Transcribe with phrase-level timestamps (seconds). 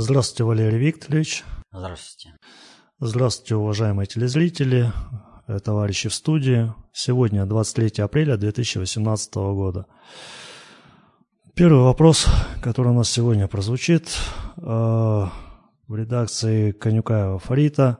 [0.00, 1.42] Здравствуйте, Валерий Викторович.
[1.72, 2.36] Здравствуйте.
[3.00, 4.92] Здравствуйте, уважаемые телезрители,
[5.48, 6.72] э, товарищи в студии.
[6.92, 9.86] Сегодня 23 апреля 2018 года.
[11.56, 12.28] Первый вопрос,
[12.62, 14.06] который у нас сегодня прозвучит
[14.56, 15.30] э, в
[15.88, 17.98] редакции Конюкаева Фарита.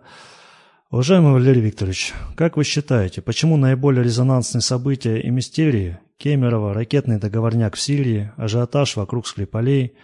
[0.92, 7.74] Уважаемый Валерий Викторович, как вы считаете, почему наиболее резонансные события и мистерии Кемерово, ракетный договорняк
[7.74, 9.96] в Сирии, ажиотаж вокруг Склепалей,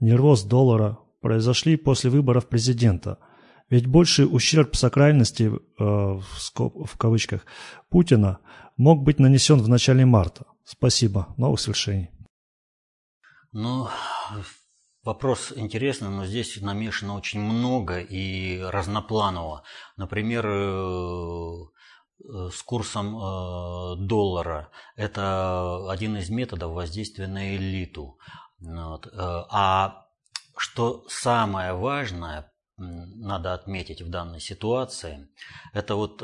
[0.00, 3.18] нервоз доллара произошли после выборов президента?
[3.70, 7.46] Ведь больший ущерб сакральности, э, в, скоб, в кавычках,
[7.88, 8.38] Путина
[8.76, 10.44] мог быть нанесен в начале марта.
[10.64, 11.34] Спасибо.
[11.38, 12.10] Новых свершений.
[13.52, 13.88] Ну,
[15.04, 19.62] вопрос интересный, но здесь намешано очень много и разнопланово.
[19.96, 20.52] Например, э,
[22.24, 24.70] э, с курсом э, доллара.
[24.96, 28.18] Это один из методов воздействия на элиту.
[28.60, 29.08] Вот.
[29.14, 30.01] А
[30.62, 35.28] что самое важное, надо отметить в данной ситуации,
[35.72, 36.22] это вот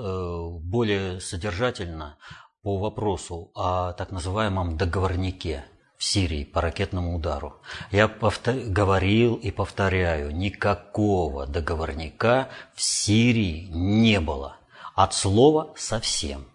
[0.63, 2.17] более содержательно
[2.63, 5.65] по вопросу о так называемом договорнике–
[5.99, 7.61] в Сирии по ракетному удару.
[7.91, 8.55] Я повтор...
[8.55, 14.57] говорил и повторяю, никакого договорника в Сирии не было.
[14.95, 16.47] От слова совсем.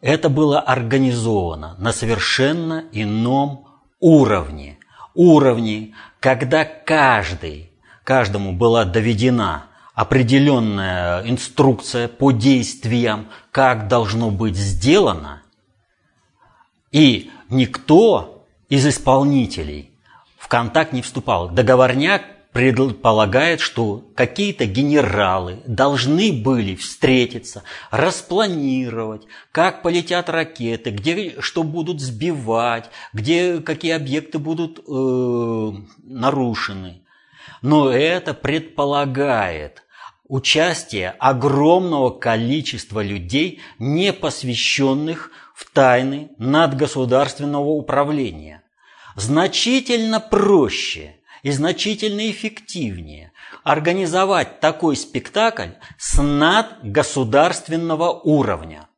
[0.00, 3.68] Это было организовано на совершенно ином
[4.00, 4.78] уровне.
[5.14, 7.72] Уровне, когда каждый,
[8.04, 15.42] каждому была доведена определенная инструкция по действиям, как должно быть сделано,
[16.92, 19.90] и никто из исполнителей
[20.38, 21.48] в контакт не вступал.
[21.50, 29.22] Договорняк предполагает, что какие-то генералы должны были встретиться, распланировать,
[29.52, 35.72] как полетят ракеты, где что будут сбивать, где какие объекты будут э,
[36.04, 37.02] нарушены.
[37.62, 39.82] Но это предполагает
[40.28, 48.62] участие огромного количества людей, не посвященных в тайны надгосударственного управления.
[49.16, 53.32] Значительно проще и значительно эффективнее
[53.64, 58.88] организовать такой спектакль с надгосударственного уровня.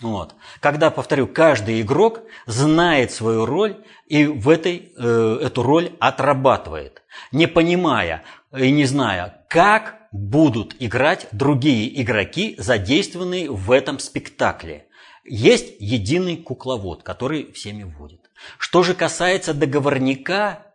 [0.00, 0.34] Вот.
[0.60, 7.02] Когда, повторю, каждый игрок знает свою роль и в этой, э, эту роль отрабатывает,
[7.32, 8.22] не понимая
[8.54, 14.86] и не зная, как будут играть другие игроки, задействованные в этом спектакле.
[15.24, 18.20] Есть единый кукловод, который всеми вводит.
[18.58, 20.65] Что же касается договорника,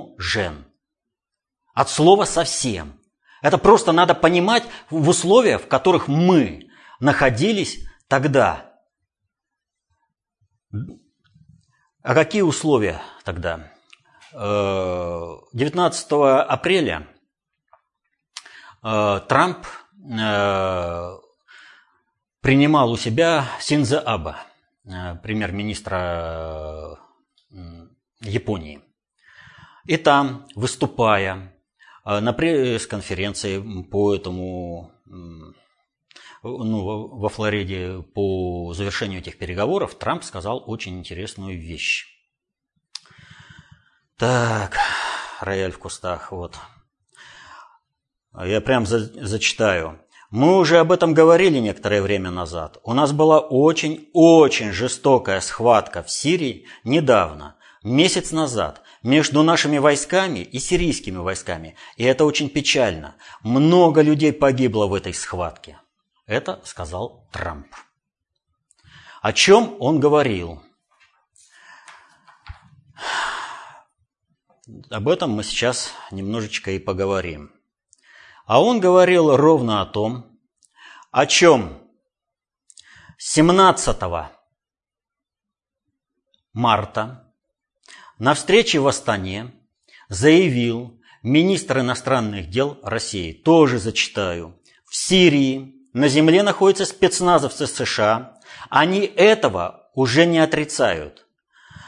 [1.73, 2.99] От слова совсем.
[3.41, 6.69] Это просто надо понимать в условиях, в которых мы
[6.99, 8.73] находились тогда.
[12.01, 13.71] А какие условия тогда?
[14.33, 17.07] 19 э, апреля
[18.85, 19.65] Э, Трамп
[19.97, 21.17] э,
[22.45, 24.37] принимал у себя Синза Аба,
[24.85, 26.99] э, премьер-министра
[28.21, 28.81] Японии.
[29.85, 31.51] И там, выступая
[32.03, 35.55] на пресс-конференции по этому, ну,
[37.17, 42.05] во Флориде по завершению этих переговоров, Трамп сказал очень интересную вещь.
[44.17, 44.77] Так,
[45.41, 46.59] рояль в кустах, вот.
[48.39, 49.99] Я прям за, зачитаю.
[50.35, 52.77] Мы уже об этом говорили некоторое время назад.
[52.83, 60.59] У нас была очень-очень жестокая схватка в Сирии недавно, месяц назад, между нашими войсками и
[60.59, 61.77] сирийскими войсками.
[61.95, 63.15] И это очень печально.
[63.43, 65.79] Много людей погибло в этой схватке.
[66.25, 67.73] Это сказал Трамп.
[69.21, 70.61] О чем он говорил?
[74.89, 77.54] Об этом мы сейчас немножечко и поговорим.
[78.45, 80.25] А он говорил ровно о том,
[81.11, 81.81] о чем
[83.17, 83.97] 17
[86.53, 87.33] марта
[88.19, 89.51] на встрече в Астане
[90.09, 98.37] заявил министр иностранных дел России, тоже зачитаю, в Сирии на земле находятся спецназовцы США,
[98.69, 101.25] они этого уже не отрицают.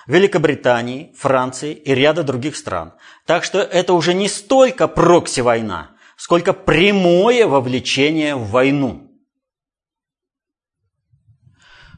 [0.07, 2.94] Великобритании, Франции и ряда других стран.
[3.25, 9.10] Так что это уже не столько прокси-война, сколько прямое вовлечение в войну.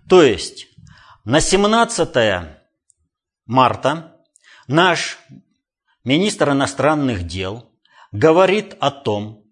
[0.07, 0.67] То есть
[1.23, 2.59] на 17
[3.45, 4.17] марта
[4.67, 5.17] наш
[6.03, 7.71] министр иностранных дел
[8.11, 9.45] говорит о том,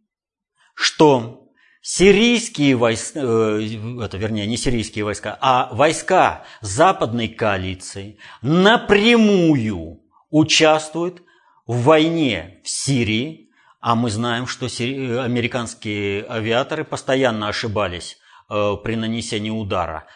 [0.74, 1.50] что
[1.82, 11.24] сирийские войска, э, это вернее не сирийские войска, а войска западной коалиции напрямую участвуют
[11.66, 13.47] в войне в Сирии,
[13.80, 15.18] а мы знаем, что сири...
[15.18, 18.18] американские авиаторы постоянно ошибались
[18.50, 20.08] э, при нанесении удара,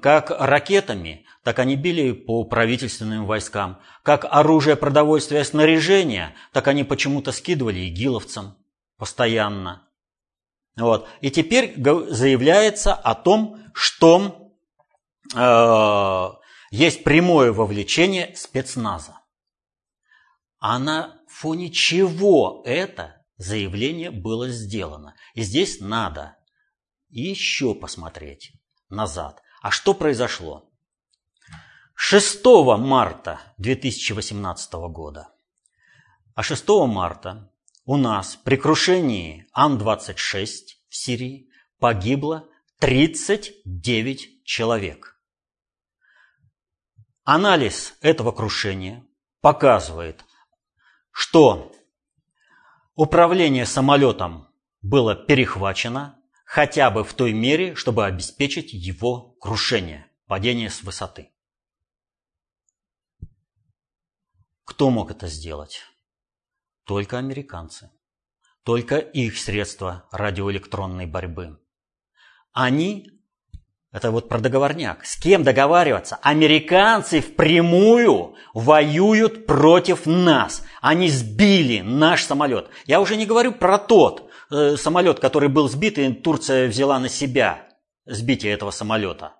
[0.00, 7.32] как ракетами, так они били по правительственным войскам, как оружие, продовольствие, снаряжение, так они почему-то
[7.32, 8.56] скидывали игиловцам
[8.96, 9.88] постоянно.
[10.76, 11.08] Вот.
[11.20, 11.74] И теперь
[12.08, 14.52] заявляется о том, что
[15.34, 16.28] э,
[16.70, 19.20] есть прямое вовлечение спецназа.
[20.58, 25.14] А на фоне чего это заявление было сделано?
[25.34, 26.36] И здесь надо
[27.10, 28.52] еще посмотреть
[28.88, 29.42] назад.
[29.60, 30.70] А что произошло?
[31.94, 32.44] 6
[32.78, 35.28] марта 2018 года.
[36.34, 37.52] А 6 марта
[37.84, 40.48] у нас при крушении Ан-26
[40.88, 42.48] в Сирии погибло
[42.78, 45.20] 39 человек.
[47.24, 49.06] Анализ этого крушения
[49.40, 50.24] показывает,
[51.18, 51.72] что
[52.94, 54.48] управление самолетом
[54.82, 61.32] было перехвачено хотя бы в той мере, чтобы обеспечить его крушение, падение с высоты.
[64.64, 65.84] Кто мог это сделать?
[66.84, 67.90] Только американцы.
[68.62, 71.58] Только их средства радиоэлектронной борьбы.
[72.52, 73.15] Они,
[73.96, 76.18] это вот про договорняк, с кем договариваться?
[76.20, 80.62] Американцы впрямую воюют против нас.
[80.82, 82.68] Они сбили наш самолет.
[82.84, 87.08] Я уже не говорю про тот э, самолет, который был сбит, и Турция взяла на
[87.08, 87.66] себя
[88.04, 89.32] сбитие этого самолета.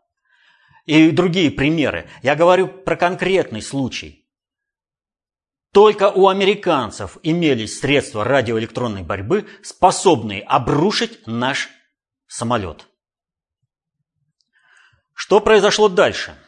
[0.87, 2.09] И другие примеры.
[2.23, 4.23] Я говорю про конкретный случай–
[5.73, 11.69] только у американцев имелись средства радиоэлектронной борьбы, способные обрушить наш
[12.27, 12.87] самолет.
[15.17, 16.39] Что произошло дальше?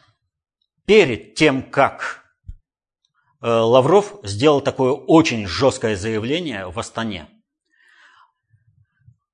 [0.84, 2.22] Перед тем, как
[3.40, 7.30] э, Лавров сделал такое очень жесткое заявление в Астане.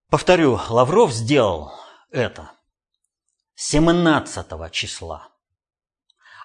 [0.08, 1.72] Повторю, Лавров сделал
[2.10, 2.52] это
[3.56, 5.28] 17 числа.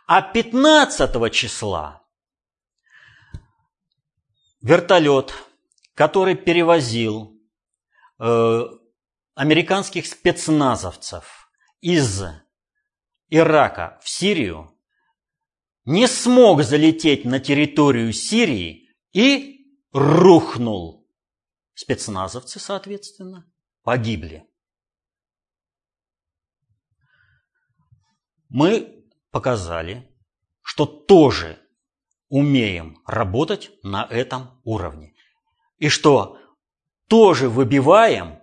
[0.07, 2.01] А 15 числа
[4.61, 5.31] вертолет,
[5.93, 7.39] который перевозил
[8.17, 8.63] э,
[9.35, 11.51] американских спецназовцев
[11.81, 12.23] из
[13.29, 14.75] Ирака в Сирию,
[15.85, 21.07] не смог залететь на территорию Сирии и рухнул.
[21.73, 23.51] Спецназовцы, соответственно,
[23.83, 24.45] погибли.
[28.49, 30.09] Мы показали,
[30.61, 31.59] что тоже
[32.27, 35.13] умеем работать на этом уровне.
[35.77, 36.37] И что
[37.07, 38.39] тоже выбиваем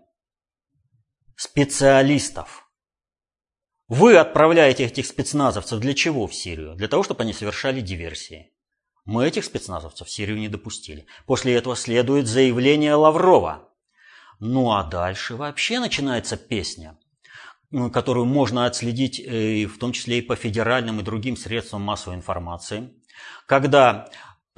[1.37, 2.66] специалистов.
[3.89, 6.75] Вы отправляете этих спецназовцев для чего в Сирию?
[6.75, 8.53] Для того, чтобы они совершали диверсии.
[9.05, 11.07] Мы этих спецназовцев в Сирию не допустили.
[11.27, 13.69] После этого следует заявление Лаврова.
[14.41, 16.99] Ну а дальше вообще начинается песня,
[17.93, 22.93] которую можно отследить э, в том числе и по федеральным и другим средствам массовой информации
[23.47, 24.09] когда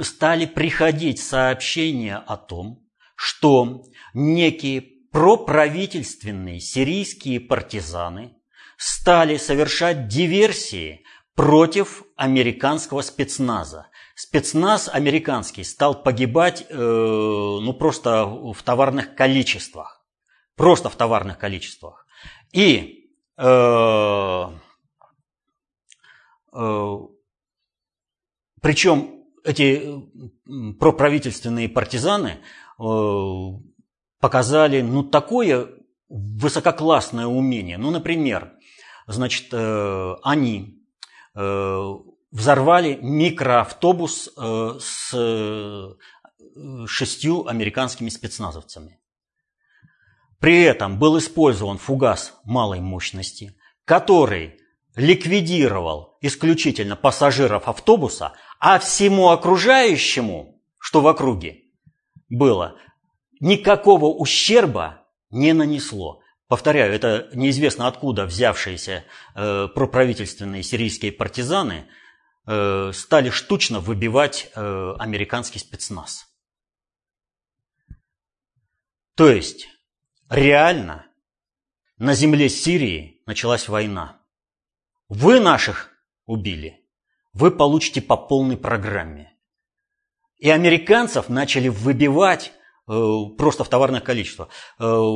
[0.01, 2.87] стали приходить сообщения о том,
[3.17, 3.85] что
[4.15, 8.37] некие проправительственные сирийские партизаны
[8.79, 11.05] стали совершать диверсии
[11.35, 13.89] против американского спецназа.
[14.15, 20.07] Спецназ американский стал погибать э, ну, просто в товарных количествах.
[20.57, 22.07] Просто в товарных количествах.
[22.53, 24.45] И э,
[26.53, 26.99] э,
[28.61, 30.03] причем эти
[30.79, 32.39] проправительственные партизаны
[32.79, 32.83] э,
[34.21, 35.69] показали ну, такое
[36.09, 37.77] высококлассное умение.
[37.79, 38.58] Ну, например,
[39.09, 40.85] значит, э, они
[41.35, 41.95] э,
[42.31, 45.97] взорвали микроавтобус с
[46.87, 49.01] шестью американскими спецназовцами.
[50.41, 54.61] При этом был использован фугас малой мощности, который
[54.95, 61.63] ликвидировал исключительно пассажиров автобуса, а всему окружающему, что в округе
[62.29, 62.77] было,
[63.41, 66.21] никакого ущерба не нанесло.
[66.49, 71.89] Повторяю, это неизвестно откуда взявшиеся э, проправительственные сирийские партизаны
[72.47, 76.27] э, стали штучно выбивать э, американский спецназ.
[79.15, 79.69] То есть
[80.31, 81.07] реально
[81.99, 84.23] на земле Сирии началась война.
[85.11, 85.91] Вы наших
[86.25, 86.83] убили,
[87.35, 89.37] вы получите по полной программе.
[90.39, 92.53] И американцев начали выбивать
[92.87, 92.93] э,
[93.37, 94.49] просто в товарное количество.
[94.79, 95.11] Э,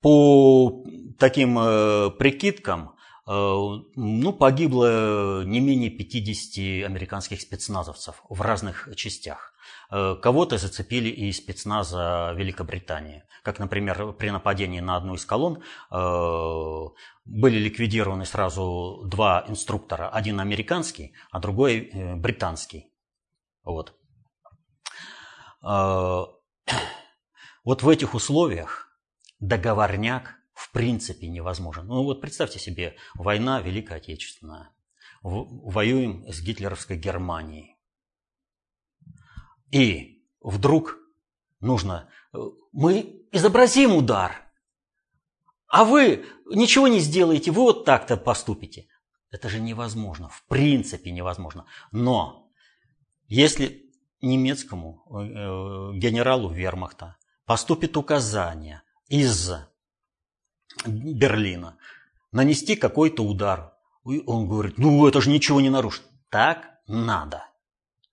[0.00, 0.84] по
[1.18, 2.94] таким э, прикидкам,
[3.26, 9.52] э, ну, погибло не менее 50 американских спецназовцев в разных частях.
[9.90, 13.24] Э, кого-то зацепили и спецназа Великобритании.
[13.42, 20.10] Как, например, при нападении на одну из колонн были ликвидированы сразу два инструктора.
[20.10, 22.92] Один американский, а другой британский.
[23.64, 23.94] Вот.
[27.64, 28.87] Вот в этих условиях
[29.40, 31.86] договорняк в принципе невозможен.
[31.86, 34.70] Ну вот представьте себе, война Великая Отечественная.
[35.22, 37.76] Воюем с гитлеровской Германией.
[39.70, 40.98] И вдруг
[41.60, 42.38] нужно, э,
[42.72, 44.32] мы изобразим удар,
[45.68, 48.88] а вы ничего не сделаете, вы вот так-то поступите.
[49.30, 51.66] Это же невозможно, в принципе невозможно.
[51.92, 52.50] Но
[53.26, 53.92] если
[54.22, 59.52] немецкому э, генералу вермахта поступит указание из
[60.86, 61.76] Берлина
[62.32, 63.74] нанести какой-то удар,
[64.04, 66.04] он говорит, ну это же ничего не нарушит.
[66.30, 67.48] Так надо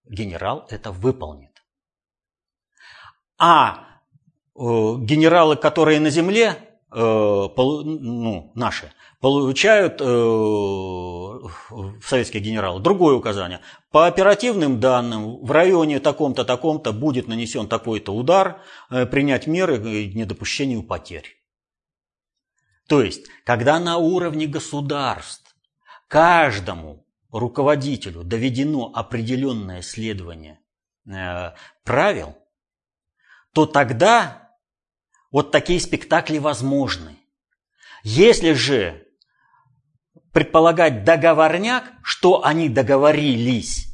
[0.05, 1.63] генерал это выполнит.
[3.37, 4.01] А
[4.55, 11.39] э, генералы, которые на земле, ну, наши, получают, э,
[12.03, 13.59] советские генералы, другое указание.
[13.91, 20.15] По оперативным данным, в районе таком-то, таком-то будет нанесен такой-то удар, э, принять меры к
[20.15, 21.35] недопущению потерь.
[22.87, 25.55] То есть, когда на уровне государств
[26.07, 30.59] каждому руководителю доведено определенное следование
[31.07, 31.51] э,
[31.83, 32.37] правил,
[33.53, 34.44] то тогда
[35.31, 37.17] вот такие спектакли возможны.
[38.03, 39.05] Если же
[40.31, 43.87] предполагать договорняк, что они договорились,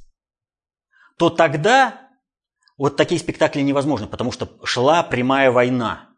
[1.18, 2.10] то тогда
[2.78, 6.10] вот такие спектакли невозможны, потому что шла прямая война.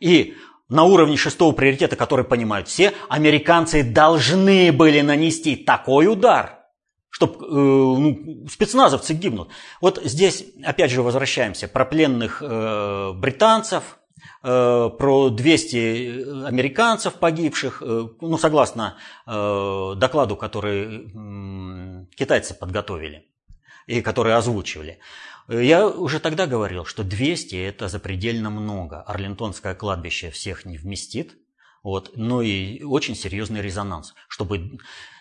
[0.00, 0.34] И
[0.68, 6.58] на уровне шестого приоритета, который понимают все, американцы должны были нанести такой удар,
[7.08, 9.48] чтобы э, ну, спецназовцы гибнут.
[9.80, 13.98] Вот здесь, опять же, возвращаемся про пленных э, британцев,
[14.44, 18.96] про 200 американцев погибших, э, ну, согласно
[19.26, 23.26] э, докладу, который э, китайцы подготовили
[23.86, 24.98] и который озвучивали.
[25.48, 29.02] Я уже тогда говорил, что 200 это запредельно много.
[29.02, 31.36] Арлинтонское кладбище всех не вместит.
[31.82, 34.78] Вот, но и очень серьезный резонанс, чтобы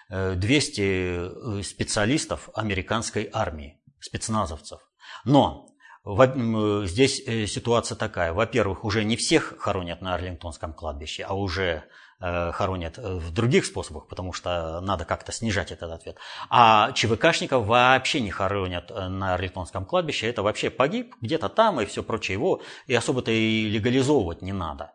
[0.09, 4.79] 200 э, э, специалистов американской армии, спецназовцев.
[5.25, 5.72] Но
[6.05, 8.33] здесь э, ситуация такая.
[8.33, 11.83] Во-первых, уже не всех хоронят на Арлингтонском кладбище, а уже
[12.25, 16.15] Э, хоронят э, в других способах, потому что надо как-то снижать этот ответ.
[16.49, 20.27] А ЧВКшников вообще не хоронят э, на Арлитонском кладбище.
[20.27, 22.35] Это вообще погиб где-то там и все прочее.
[22.35, 24.93] Его и особо-то и легализовывать не надо.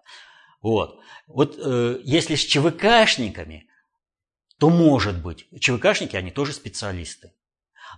[0.63, 1.01] Вот.
[1.27, 3.69] Вот э, если с ЧВКшниками,
[4.59, 5.49] то может быть.
[5.61, 7.35] ЧВКшники, они тоже специалисты.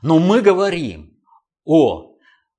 [0.02, 1.16] Но мы говорим
[1.64, 2.09] о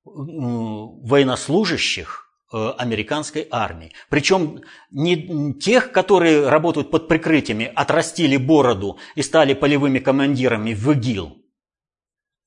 [0.04, 3.94] военнослужащих, Э, американской армии.
[4.10, 11.38] Причем не тех, которые работают под прикрытиями, отрастили бороду и стали полевыми командирами в ИГИЛ.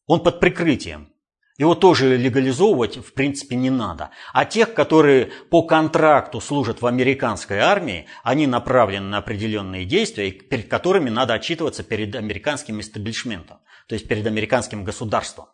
[0.06, 1.08] Он под прикрытием.
[1.56, 4.10] Его тоже легализовывать, в принципе, не надо.
[4.34, 10.68] А тех, которые по контракту служат в американской армии, они направлены на определенные действия, перед
[10.68, 15.46] которыми надо отчитываться перед американским истеблишментом, то есть перед американским государством.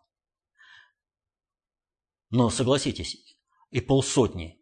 [2.30, 3.16] Но согласитесь,
[3.70, 4.60] и полсотни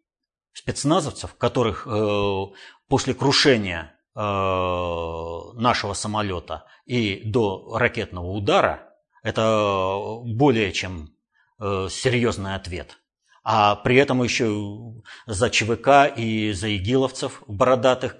[0.53, 2.45] спецназовцев, которых э,
[2.87, 8.89] после крушения э, нашего самолета и до ракетного удара
[9.23, 11.13] это более чем
[11.59, 12.97] э, серьезный ответ.
[13.43, 14.93] А при этом еще
[15.25, 18.17] за ЧВК и за игиловцев бородатых,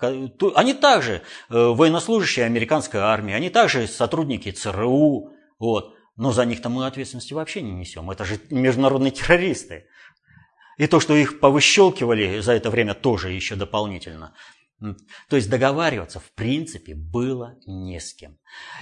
[0.55, 5.95] они также э, военнослужащие американской армии, они также сотрудники ЦРУ, вот.
[6.19, 8.11] Но за них-то мы ответственности вообще не несем.
[8.11, 9.85] Это же международные террористы.
[10.77, 14.35] И то, что их повыщелкивали за это время тоже еще дополнительно.
[15.29, 18.37] То есть договариваться в принципе было не с кем.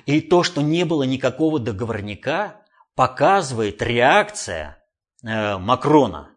[0.08, 2.66] И то, что не было никакого договорника,
[2.96, 4.84] показывает реакция
[5.24, 6.32] э, Макрона.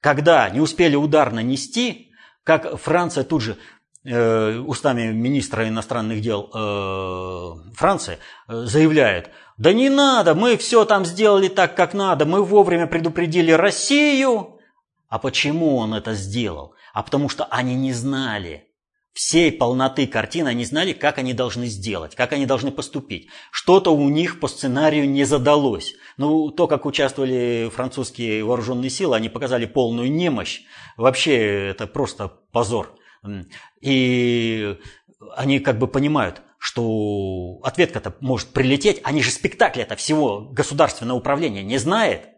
[0.00, 2.12] Когда не успели удар нанести,
[2.44, 3.58] как Франция тут же
[4.06, 8.18] устами министра иностранных дел э, Франции
[8.48, 13.50] э, заявляет, да не надо, мы все там сделали так, как надо, мы вовремя предупредили
[13.52, 14.60] Россию,
[15.08, 16.74] а почему он это сделал?
[16.92, 18.68] А потому что они не знали
[19.14, 23.28] всей полноты картины, они знали, как они должны сделать, как они должны поступить.
[23.52, 25.94] Что-то у них по сценарию не задалось.
[26.16, 30.62] Ну, то, как участвовали французские вооруженные силы, они показали полную немощь.
[30.96, 32.96] Вообще, это просто позор
[33.80, 34.76] И
[35.36, 41.62] они как бы понимают, что ответка-то может прилететь, они же спектакли это всего государственное управление
[41.62, 42.28] не знает.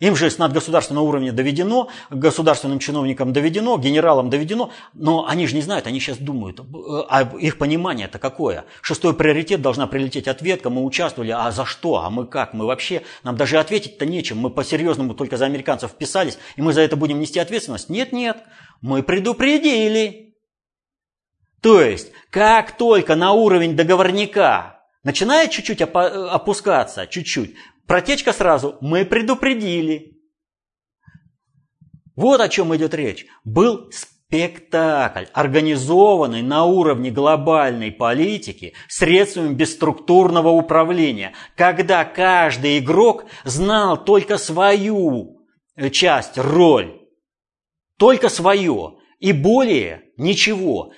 [0.00, 5.62] Им же с надгосударственного уровня доведено, государственным чиновникам доведено, генералам доведено, но они же не
[5.62, 6.60] знают, они сейчас думают,
[7.08, 8.64] а их понимание это какое?
[8.82, 13.02] Шестой приоритет должна прилететь ответка, мы участвовали, а за что, а мы как, мы вообще,
[13.22, 17.20] нам даже ответить-то нечем, мы по-серьезному только за американцев вписались, и мы за это будем
[17.20, 17.88] нести ответственность?
[17.88, 18.38] Нет, нет,
[18.84, 20.36] мы предупредили.
[21.62, 28.76] То есть, как только на уровень договорника начинает чуть-чуть опускаться, чуть-чуть, Протечка сразу.
[28.80, 30.18] Мы предупредили.
[32.16, 33.26] Вот о чем идет речь.
[33.44, 44.38] Был спектакль, организованный на уровне глобальной политики средствами бесструктурного управления, когда каждый игрок знал только
[44.38, 45.40] свою
[45.90, 47.03] часть, роль,
[47.98, 50.92] только свое, и более ничего.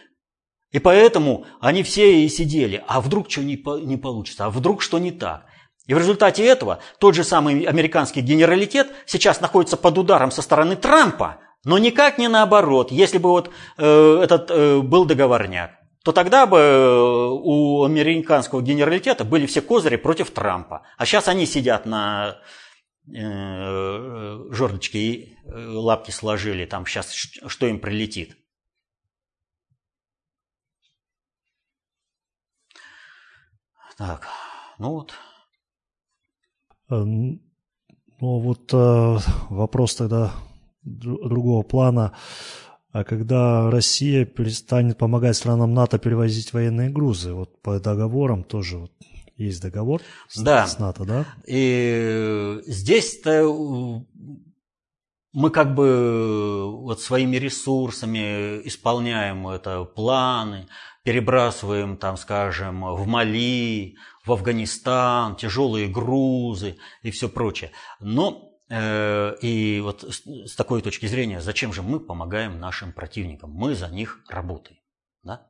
[0.72, 5.12] И поэтому они все и сидели, а вдруг что не, получится, а вдруг что не
[5.12, 5.46] так.
[5.86, 10.74] И в результате этого тот же самый американский генералитет сейчас находится под ударом со стороны
[10.74, 12.90] Трампа, но никак не наоборот.
[12.90, 15.72] Если бы вот э, этот э, был договорняк,
[16.04, 20.82] то тогда бы э, у американского генералитета были все козыри против Трампа.
[20.98, 22.38] А сейчас они сидят на
[23.08, 28.36] э, жердочке и э, лапки сложили, там сейчас что им прилетит.
[33.96, 34.28] Так,
[34.78, 35.14] ну вот.
[36.90, 37.40] Э, ну
[38.18, 40.32] вот вопрос тогда
[40.82, 42.16] другого плана.
[42.92, 48.92] А когда Россия перестанет помогать странам НАТО перевозить военные грузы, вот по договорам тоже вот
[49.36, 50.66] есть договор с, да.
[50.66, 51.26] с НАТО, да?
[51.46, 54.04] И здесь-то
[55.32, 60.66] мы как бы вот своими ресурсами исполняем это планы,
[61.02, 67.70] перебрасываем там, скажем, в Мали, в Афганистан, тяжелые грузы и все прочее.
[68.00, 73.50] Но э, и вот с такой точки зрения, зачем же мы помогаем нашим противникам?
[73.50, 74.80] Мы за них работаем.
[75.22, 75.46] Да?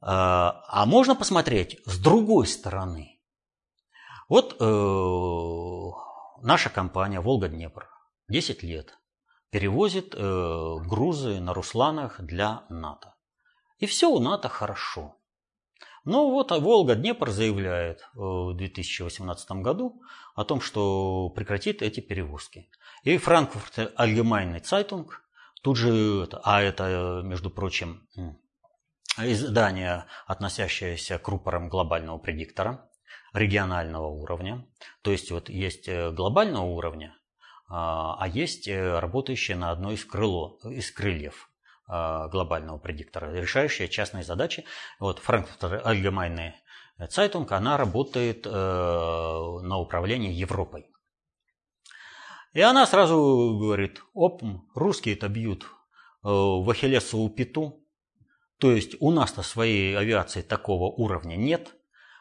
[0.00, 3.20] А, можно посмотреть с другой стороны.
[4.28, 4.64] Вот э,
[6.42, 7.88] наша компания «Волга-Днепр»
[8.28, 8.98] 10 лет
[9.50, 13.14] перевозит э, грузы на Русланах для НАТО.
[13.78, 15.16] И все у НАТО хорошо.
[16.04, 20.02] Ну вот а Волга Днепр заявляет в 2018 году
[20.34, 22.70] о том, что прекратит эти перевозки.
[23.02, 25.08] И Франкфурт Allgemeine Zeitung
[25.62, 28.06] тут же, а это, между прочим,
[29.20, 32.88] издание, относящееся к рупорам глобального предиктора,
[33.32, 34.66] регионального уровня.
[35.02, 37.16] То есть вот есть э, глобального уровня,
[37.68, 41.48] а, а есть э, работающие на одной из, крыло, из крыльев.
[41.90, 44.66] А, глобального предиктора, решающая частные задачи.
[45.00, 46.52] Вот Frankfurter Allgemeine
[46.98, 50.90] Zeitung, она работает э, на управлении Европой.
[52.52, 54.42] И она сразу говорит, оп,
[54.74, 55.66] русские это бьют
[56.22, 57.86] в Ахиллесову пету,
[58.58, 61.74] то есть у нас-то своей авиации такого уровня нет.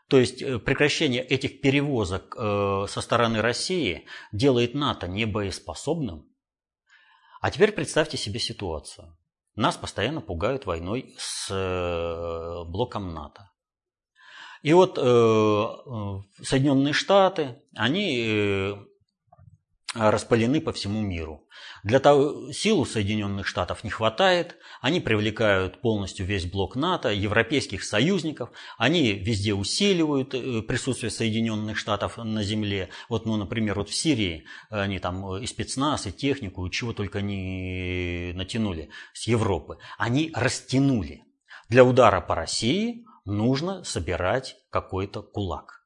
[0.08, 6.28] То есть э, прекращение этих перевозок со стороны России делает НАТО небоеспособным.
[7.41, 9.15] А теперь представьте себе ситуацию.
[9.56, 13.50] Нас постоянно пугают войной с э, блоком НАТО.
[14.62, 18.76] И вот э, э, Соединенные Штаты, они
[19.98, 21.48] распылены по всему миру.
[21.84, 27.84] Для того сил у Соединенных Штатов не хватает, они привлекают полностью весь блок НАТО, европейских
[27.84, 32.90] союзников, они везде усиливают э, присутствие Соединенных Штатов на земле.
[33.10, 37.22] Вот, ну, например, вот в Сирии они там и спецназ, и технику, и чего только
[37.22, 39.78] не натянули с Европы.
[39.98, 41.24] Они растянули.
[41.70, 45.78] Для удара по России нужно собирать какой-то кулак.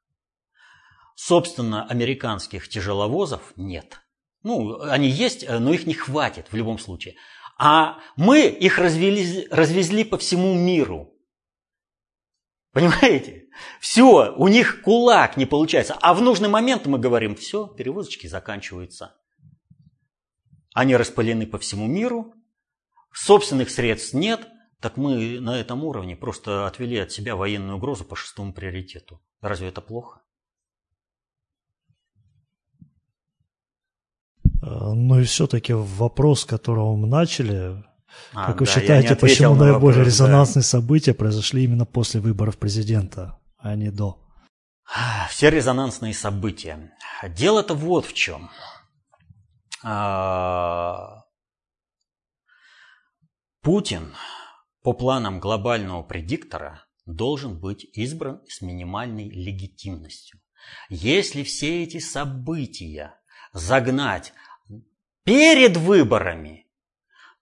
[1.15, 4.00] Собственно, американских тяжеловозов нет.
[4.43, 7.15] Ну, они есть, но их не хватит в любом случае.
[7.58, 11.13] А мы их развели, развезли по всему миру.
[12.71, 13.49] Понимаете?
[13.80, 15.95] Все, у них кулак не получается.
[16.01, 19.15] А в нужный момент мы говорим, все, перевозочки заканчиваются.
[20.73, 22.34] Они распылены по всему миру,
[23.12, 24.47] собственных средств нет,
[24.80, 29.21] так мы на этом уровне просто отвели от себя военную угрозу по шестому приоритету.
[29.41, 30.21] Разве это плохо?
[34.62, 37.84] Ну и все-таки вопрос, которого мы начали,
[38.34, 40.67] а, как вы да, считаете, почему наиболее вопрос, резонансные да.
[40.67, 44.17] события произошли именно после выборов президента, а не до?
[45.30, 46.91] Все резонансные события.
[47.30, 48.50] Дело-то вот в чем.
[49.84, 51.24] А,
[53.62, 54.13] Путин
[54.84, 60.39] по планам глобального предиктора должен быть избран с минимальной легитимностью.
[60.89, 63.15] Если все эти события
[63.54, 64.34] загнать
[65.23, 66.67] перед выборами,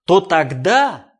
[0.04, 1.12] то тогда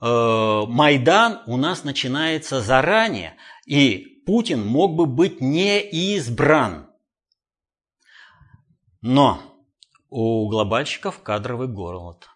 [0.00, 6.90] э, Майдан у нас начинается заранее, и Путин мог бы быть не избран.
[9.00, 9.42] Но
[10.10, 12.28] у глобальщиков кадровый голод.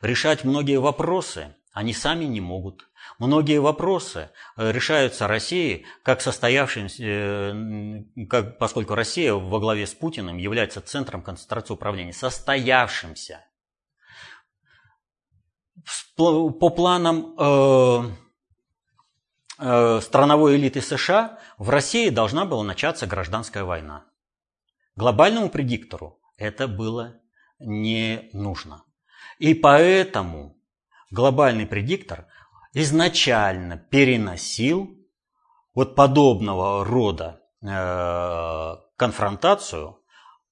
[0.00, 2.88] Решать многие вопросы они сами не могут.
[3.18, 10.36] Многие вопросы э, решаются Россией, как состоявшимся, э, как, поскольку Россия во главе с Путиным
[10.36, 13.44] является центром концентрации управления, состоявшимся.
[16.16, 18.02] По планам э,
[19.60, 24.04] э, страновой элиты США в России должна была начаться гражданская война.
[24.94, 27.20] Глобальному предиктору это было
[27.58, 28.84] не нужно.
[29.38, 30.56] И поэтому
[31.10, 32.26] глобальный предиктор
[32.76, 34.94] изначально переносил
[35.74, 39.98] вот подобного рода э, конфронтацию,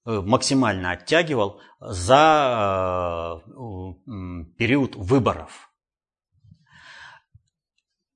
[0.05, 3.51] э, максимально оттягивал за э,
[4.57, 5.71] период выборов.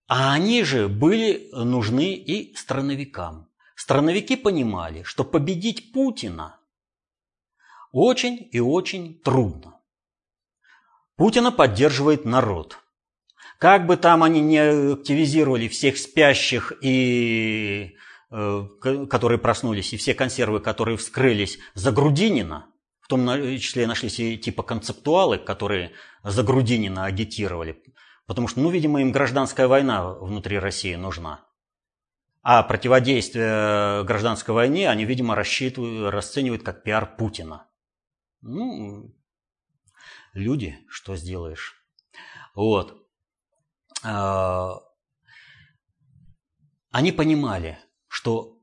[0.08, 3.48] А они же были нужны и страновикам.
[3.76, 6.60] Страновики понимали, что победить Путина
[7.92, 9.80] очень и очень трудно.
[11.16, 12.80] Путина поддерживает народ.
[13.60, 17.98] Как бы там они не активизировали всех спящих и
[18.32, 18.66] э,
[19.10, 22.68] которые проснулись, и все консервы, которые вскрылись за Грудинина,
[23.02, 23.28] в том
[23.60, 25.92] числе нашлись и типа концептуалы, которые
[26.24, 27.84] за Грудинина агитировали,
[28.28, 31.46] потому что, ну, видимо, им гражданская война внутри России нужна.
[32.42, 37.68] А противодействие гражданской войне они, видимо, рассчитывают, расценивают как пиар Путина.
[38.40, 39.14] Ну,
[40.34, 41.76] люди, что сделаешь.
[42.56, 42.99] Вот.
[44.04, 44.80] А,
[46.92, 48.60] они понимали, что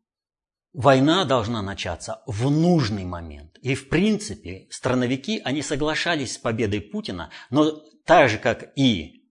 [0.72, 3.57] война должна начаться в нужный момент.
[3.62, 9.29] И, в принципе, страновики, они соглашались с победой Путина, но так же, как и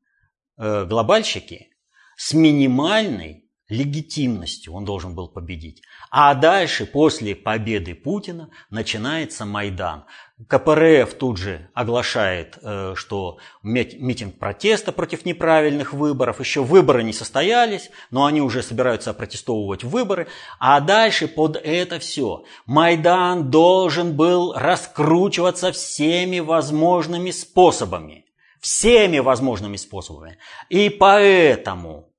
[0.58, 1.70] э, глобальщики,
[2.18, 5.82] с минимальной легитимностью он должен был победить.
[6.12, 10.06] А дальше, после победы Путина, начинается Майдан.
[10.48, 17.90] КПРФ тут же оглашает, э, что митинг протеста против неправильных выборов, еще выборы не состоялись,
[18.12, 20.28] но они уже собираются протестовывать выборы.
[20.60, 28.26] А дальше под это все Майдан должен был раскручиваться всеми возможными способами.
[28.60, 30.38] Всеми возможными способами.
[30.70, 32.10] И поэтому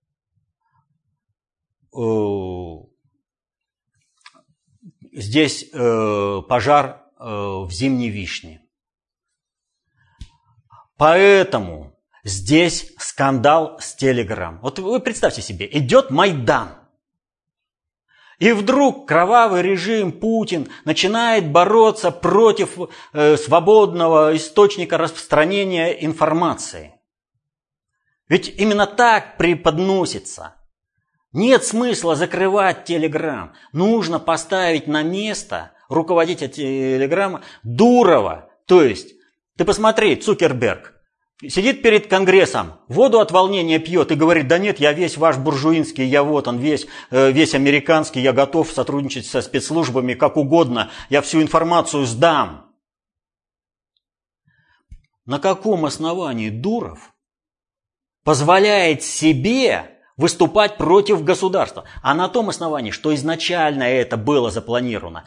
[5.17, 8.63] здесь э, пожар э, в зимней вишне.
[10.97, 14.61] Поэтому здесь скандал с Телеграм.
[14.63, 16.75] Вот вы представьте себе, идет Майдан.
[18.39, 22.79] И вдруг кровавый режим Путин начинает бороться против
[23.13, 26.95] э, свободного источника распространения информации.
[28.29, 30.56] Ведь именно так преподносится
[31.33, 33.53] нет смысла закрывать Телеграм.
[33.73, 38.51] Нужно поставить на место руководителя Телеграма Дурова.
[38.67, 39.15] То есть,
[39.57, 40.97] ты посмотри, Цукерберг
[41.43, 46.05] сидит перед Конгрессом, воду от волнения пьет и говорит, да нет, я весь ваш буржуинский,
[46.05, 51.21] я вот он, весь, э, весь американский, я готов сотрудничать со спецслужбами как угодно, я
[51.21, 52.75] всю информацию сдам.
[55.27, 57.13] На каком основании Дуров
[58.25, 61.85] позволяет себе выступать против государства.
[62.03, 65.25] А на том основании, что изначально это было запланировано,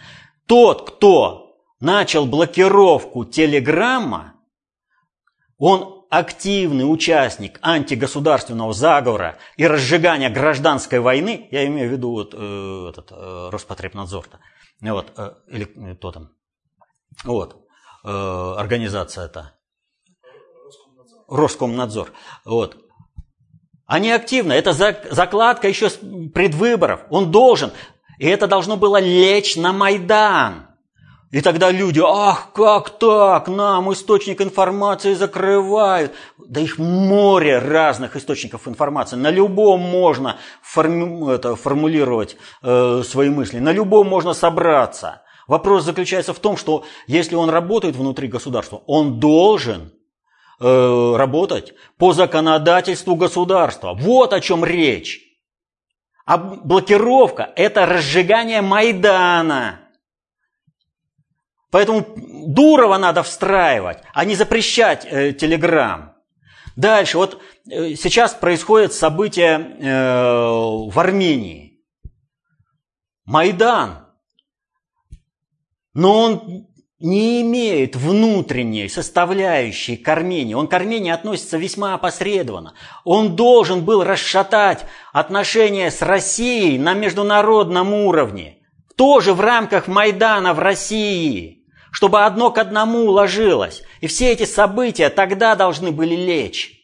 [0.47, 4.33] тот, кто начал блокировку телеграмма,
[5.57, 12.87] он активный участник антигосударственного заговора и разжигания гражданской войны, я имею в виду вот, э,
[12.89, 14.25] этот, э, Роспотребнадзор,
[14.81, 16.31] вот, э, или кто там,
[17.23, 17.63] вот,
[18.03, 18.09] э,
[18.57, 19.53] организация это,
[21.27, 22.11] Роскомнадзор,
[22.43, 22.88] вот,
[23.89, 24.53] они активно.
[24.53, 25.89] Это закладка еще
[26.33, 27.01] предвыборов.
[27.09, 27.71] Он должен.
[28.19, 30.67] И это должно было лечь на Майдан.
[31.31, 36.11] И тогда люди, ах, как так, нам источник информации закрывают.
[36.37, 39.15] Да их море разных источников информации.
[39.15, 45.23] На любом можно форми- это, формулировать э, свои мысли, на любом можно собраться.
[45.47, 49.91] Вопрос заключается в том, что если он работает внутри государства, он должен
[50.61, 53.93] Э, работать по законодательству государства.
[53.93, 55.21] Вот о чем речь.
[56.25, 59.79] А блокировка– это разжигание Майдана.
[61.71, 62.05] Поэтому
[62.47, 66.15] Дурова надо встраивать, а не запрещать э, Телеграм.
[66.75, 71.79] Дальше, вот э, сейчас происходят события э, в Армении.
[73.23, 74.07] Майдан.
[75.93, 76.67] Но он
[76.99, 80.53] не имеет внутренней составляющей к Армении.
[80.53, 82.73] Он к Армении относится весьма опосредованно.
[83.05, 88.57] Он должен был расшатать отношения с Россией на международном уровне.
[88.95, 91.63] Тоже в рамках Майдана в России.
[91.91, 93.81] Чтобы одно к одному уложилось.
[94.01, 96.78] И все эти события тогда должны были лечь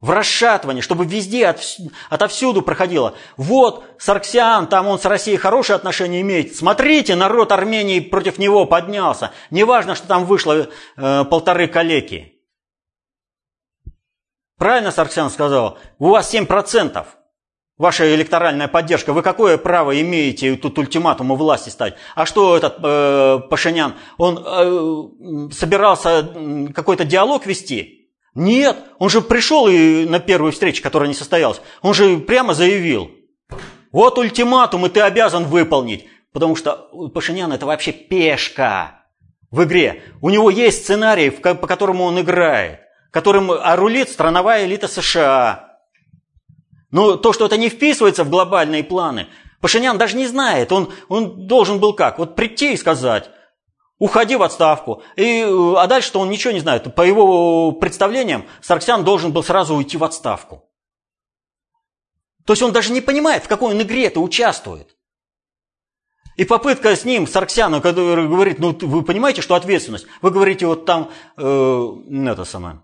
[0.00, 1.60] в расшатывании, чтобы везде, от,
[2.08, 3.14] отовсюду проходило.
[3.36, 6.54] Вот Сарксиан, там он с Россией хорошие отношения имеет.
[6.54, 9.32] Смотрите, народ Армении против него поднялся.
[9.50, 12.34] Неважно, что там вышло э, полторы калеки.
[14.56, 15.78] Правильно Сарксиан сказал?
[15.98, 17.04] У вас 7%
[17.76, 19.12] ваша электоральная поддержка.
[19.12, 21.94] Вы какое право имеете тут ультиматуму власти стать?
[22.14, 23.94] А что этот э, Пашинян?
[24.16, 26.28] Он э, собирался
[26.72, 27.97] какой-то диалог вести?
[28.38, 33.10] Нет, он же пришел и на первую встречу, которая не состоялась, он же прямо заявил,
[33.90, 36.06] вот ультиматум, и ты обязан выполнить.
[36.32, 39.06] Потому что Пашинян это вообще пешка
[39.50, 40.04] в игре.
[40.20, 45.80] У него есть сценарий, по которому он играет, которым рулит страновая элита США.
[46.92, 49.26] Но то, что это не вписывается в глобальные планы,
[49.60, 50.70] Пашинян даже не знает.
[50.70, 52.20] Он, он должен был как?
[52.20, 53.30] Вот прийти и сказать,
[53.98, 55.02] Уходи в отставку.
[55.16, 56.94] И, а дальше-то он ничего не знает.
[56.94, 60.64] По его представлениям Сарксян должен был сразу уйти в отставку.
[62.44, 64.96] То есть он даже не понимает, в какой он игре это участвует.
[66.36, 70.06] И попытка с ним, Сарксяна, который говорит, ну вы понимаете, что ответственность?
[70.22, 71.88] Вы говорите, вот там, э,
[72.26, 72.80] это самое,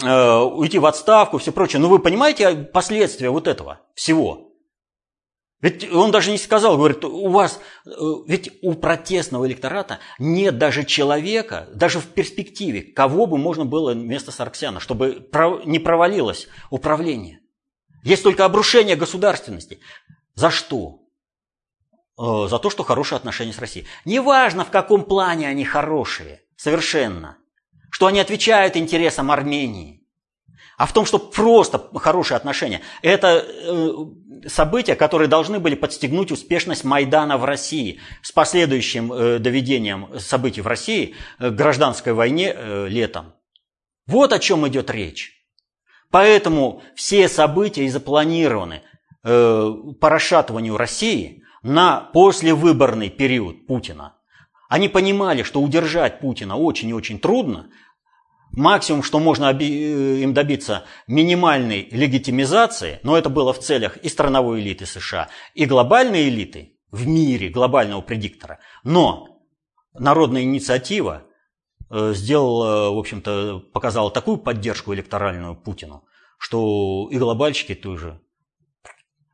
[0.00, 1.80] э, уйти в отставку, все прочее.
[1.80, 4.47] Но вы понимаете последствия вот этого всего?
[5.60, 7.90] Ведь он даже не сказал, говорит, у вас, э,
[8.26, 14.30] ведь у протестного электората нет даже человека, даже в перспективе, кого бы можно было вместо
[14.30, 15.28] Сарксяна, чтобы
[15.64, 17.40] не провалилось управление.
[18.04, 19.80] Есть только обрушение государственности.
[20.34, 21.00] За что?
[22.16, 23.86] Э, за то, что хорошие отношения с Россией.
[24.04, 27.38] Неважно, в каком плане они хорошие, совершенно.
[27.90, 30.06] Что они отвечают интересам Армении.
[30.78, 32.82] А в том, что просто хорошие отношения.
[33.02, 33.94] Это э,
[34.46, 40.68] события, которые должны были подстегнуть успешность Майдана в России с последующим э, доведением событий в
[40.68, 43.34] России э, гражданской войне летом.
[44.06, 45.32] Вот о чем идет речь.
[46.12, 48.82] Поэтому все события и запланированы
[49.22, 54.14] по расшатыванию России на послевыборный период Путина.
[54.68, 57.68] Они понимали, что удержать Путина очень и очень трудно,
[58.52, 64.60] Максимум, что можно э, им добиться минимальной легитимизации, но это было в целях и страновой
[64.60, 68.58] элиты США, и глобальной элиты в мире, глобального предиктора.
[68.84, 69.42] Но
[69.92, 71.24] народная инициатива
[71.90, 76.04] э, сделала, в общем-то, показала такую поддержку электоральную Путину,
[76.38, 78.20] что и глобальщики тоже.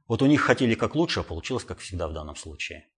[0.08, 2.88] Вот у них хотели как лучше, а получилось как всегда в данном случае.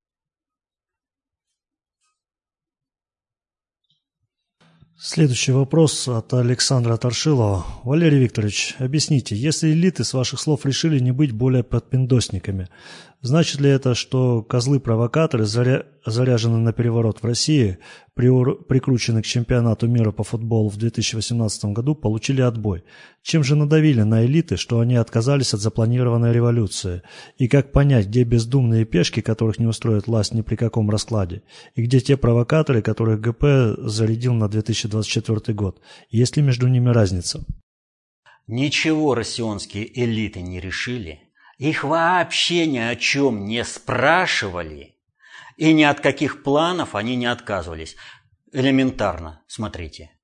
[4.98, 7.66] Следующий вопрос от Александра Торшилова.
[7.84, 12.68] Валерий Викторович, объясните, если элиты с ваших слов решили не быть более подпиндосниками,
[13.20, 15.86] значит ли это, что козлы-провокаторы, заря...
[16.04, 17.78] заряженные на переворот в России,
[18.14, 22.84] прикрученные к чемпионату мира по футболу в 2018 году, получили отбой?
[23.22, 27.02] Чем же надавили на элиты, что они отказались от запланированной революции?
[27.38, 31.42] И как понять, где бездумные пешки, которых не устроит власть ни при каком раскладе?
[31.74, 35.80] И где те провокаторы, которых ГП зарядил на 2024 год?
[36.10, 37.44] Есть ли между ними разница?
[38.46, 41.25] Ничего россионские элиты не решили.
[41.58, 44.96] Их вообще ни о чем не спрашивали.
[45.56, 47.96] И ни от каких планов они не отказывались.
[48.52, 50.15] Элементарно, смотрите.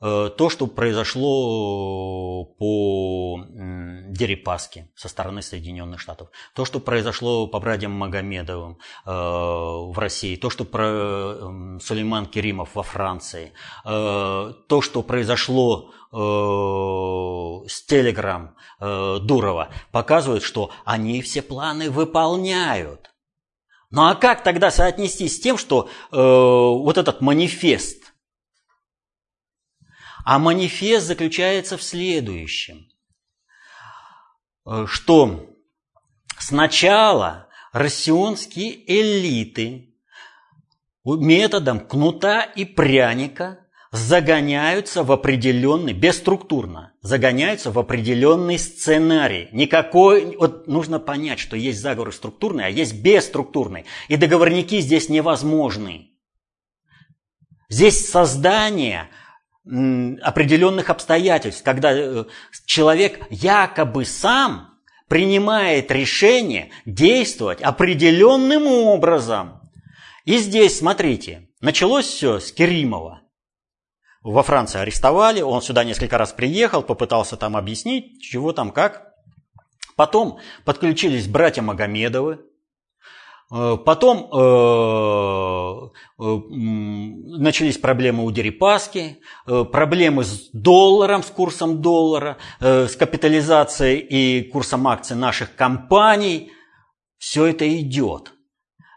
[0.00, 7.92] Э, то, что произошло по Дерипаске со стороны Соединенных Штатов, то, что произошло по братьям
[7.92, 13.52] Магомедовым э, в России, то, что про Сулейман Керимов во Франции,
[13.84, 23.10] э, то, что произошло с Телеграм Дурова, показывает, что они все планы выполняют.
[23.90, 27.97] Ну а как тогда соотнести с тем, что вот этот манифест
[30.30, 32.86] а манифест заключается в следующем,
[34.66, 35.56] э, что
[36.38, 39.94] сначала россионские элиты
[41.02, 43.60] методом кнута и пряника
[43.90, 49.48] загоняются в определенный, бесструктурно, загоняются в определенный сценарий.
[49.52, 53.86] Никакой, вот нужно понять, что есть заговоры структурные, а есть бесструктурные.
[54.08, 56.10] И договорники здесь невозможны.
[57.70, 59.08] Здесь создание
[60.22, 62.24] определенных обстоятельств, когда э,
[62.64, 64.78] человек якобы сам
[65.08, 69.70] принимает решение действовать определенным образом.
[70.24, 73.22] И здесь, смотрите, началось все с Керимова.
[74.22, 79.14] Во Франции арестовали, он сюда несколько раз приехал, попытался там объяснить, чего там, как.
[79.96, 82.40] Потом подключились братья Магомедовы,
[83.50, 86.22] потом э, э,
[87.38, 95.16] начались проблемы у Дерипаски, проблемы с долларом, с курсом доллара, с капитализацией и курсом акций
[95.16, 96.52] наших компаний.
[97.16, 98.32] Все это идет.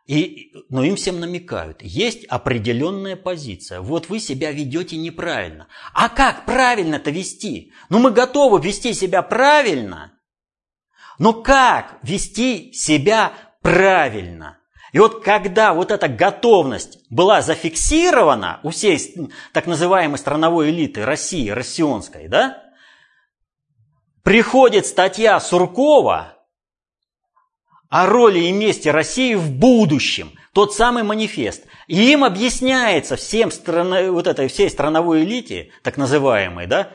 [0.07, 3.79] И, но им всем намекают, есть определенная позиция.
[3.79, 5.67] Вот вы себя ведете неправильно.
[5.93, 7.71] А как правильно-то вести?
[7.89, 10.11] Ну мы готовы вести себя правильно.
[11.17, 13.31] Но как вести себя
[13.61, 14.57] правильно.
[14.91, 21.49] И вот когда вот эта готовность была зафиксирована у всей так называемой страновой элиты России,
[21.49, 22.61] россионской, да,
[24.23, 26.37] приходит статья Суркова
[27.91, 31.65] о роли и месте России в будущем, тот самый манифест.
[31.87, 36.93] И им объясняется всем страна, вот этой всей страновой элите, так называемой, да,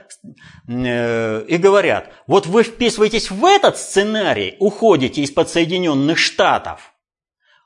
[0.66, 6.94] э, и говорят, вот вы вписываетесь в этот сценарий, уходите из-под Соединенных Штатов,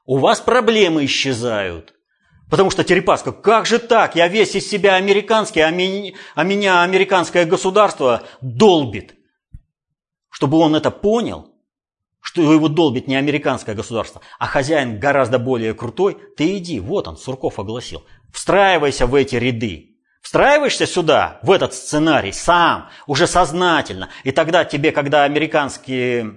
[0.07, 1.95] у вас проблемы исчезают.
[2.51, 4.17] Потому что Терепаска, как же так?
[4.17, 9.15] Я весь из себя американский, а меня, а меня американское государство долбит.
[10.31, 11.51] Чтобы он это понял,
[12.21, 17.17] что его долбит не американское государство, а хозяин гораздо более крутой, ты иди, вот он,
[17.17, 19.87] Сурков огласил, встраивайся в эти ряды.
[20.23, 24.11] Встраиваешься сюда, в этот сценарий, сам, уже сознательно.
[24.23, 26.35] И тогда тебе, когда американские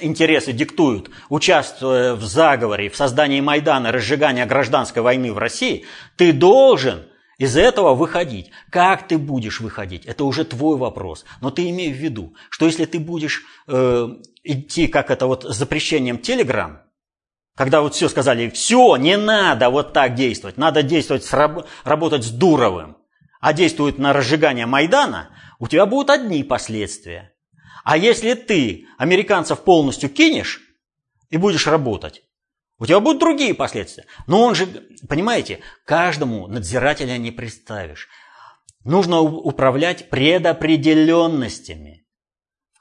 [0.00, 5.84] интересы диктуют, участвуя в заговоре, в создании Майдана, разжигании гражданской войны в России,
[6.16, 7.06] ты должен
[7.38, 8.50] из этого выходить.
[8.70, 11.24] Как ты будешь выходить, это уже твой вопрос.
[11.40, 14.08] Но ты имей в виду, что если ты будешь э,
[14.42, 16.82] идти как это вот с запрещением Телеграм,
[17.56, 22.30] когда вот все сказали, все, не надо вот так действовать, надо действовать, с, работать с
[22.30, 22.96] Дуровым,
[23.40, 27.32] а действует на разжигание Майдана, у тебя будут одни последствия.
[27.84, 30.62] А если ты американцев полностью кинешь
[31.30, 32.22] и будешь работать,
[32.78, 34.06] у тебя будут другие последствия.
[34.26, 34.66] Но он же,
[35.08, 38.08] понимаете, каждому надзирателя не представишь.
[38.84, 42.03] Нужно управлять предопределенностями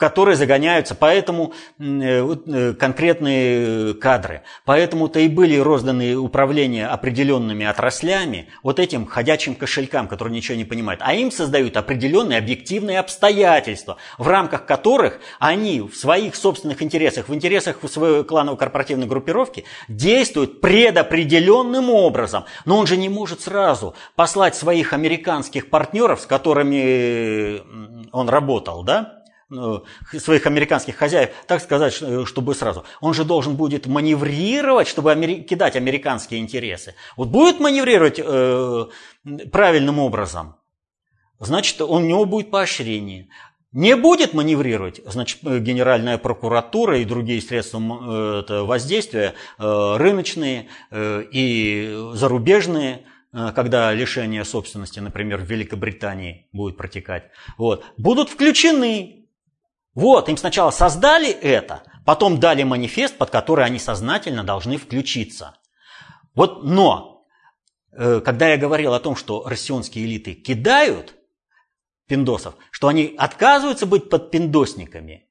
[0.03, 4.41] которые загоняются, поэтому э, э, конкретные кадры.
[4.65, 10.99] Поэтому-то и были розданы управления определенными отраслями вот этим ходячим кошелькам, которые ничего не понимают.
[11.05, 17.33] А им создают определенные объективные обстоятельства, в рамках которых они в своих собственных интересах, в
[17.33, 22.43] интересах своей клановой корпоративной группировки действуют предопределенным образом.
[22.65, 27.61] Но он же не может сразу послать своих американских партнеров, с которыми
[28.11, 29.22] он работал, да,
[30.19, 31.93] своих американских хозяев, так сказать,
[32.25, 32.83] чтобы сразу.
[33.01, 35.13] Он же должен будет маневрировать, чтобы
[35.47, 36.95] кидать американские интересы.
[37.17, 38.85] Вот будет маневрировать э,
[39.51, 40.55] правильным образом,
[41.39, 43.27] значит, у него будет поощрение.
[43.73, 47.79] Не будет маневрировать, значит, Генеральная прокуратура и другие средства
[48.47, 53.05] э, воздействия, э, рыночные э, и зарубежные,
[53.55, 59.22] когда лишение собственности, например, в Великобритании будет протекать, вот, будут включены
[59.95, 65.57] вот, им сначала создали это, потом дали манифест, под который они сознательно должны включиться.
[66.33, 67.25] Вот, но,
[67.91, 71.15] э, когда я говорил о том, что россионские элиты кидают
[72.07, 75.29] пиндосов, что они отказываются быть подпиндосниками,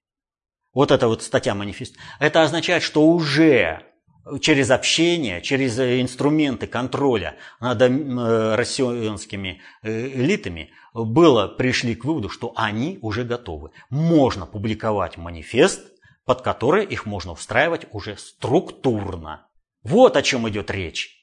[0.72, 3.92] вот эта вот статья манифест, это означает, что уже
[4.41, 12.53] через общение, через инструменты контроля над э, россионскими э, элитами было, пришли к выводу, что
[12.57, 13.71] они уже готовы.
[13.91, 15.81] Можно публиковать манифест,
[16.25, 19.47] под который их можно устраивать уже структурно.
[19.83, 21.19] Вот о чем идет речь.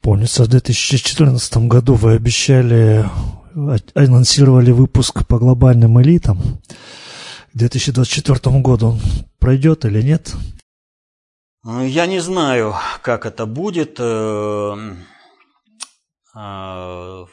[0.00, 3.04] Помнится, в 2014 году вы обещали,
[3.94, 6.38] анонсировали выпуск по глобальным элитам.
[7.56, 9.00] К 2024 году он
[9.38, 10.34] пройдет или нет?
[11.64, 14.76] Я не знаю, как это будет, э,
[16.36, 17.26] э,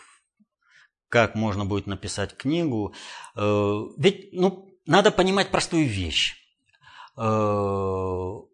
[1.09, 2.93] как можно будет написать книгу.
[3.35, 6.37] Э, ведь ну, надо понимать простую вещь.
[7.17, 8.45] Я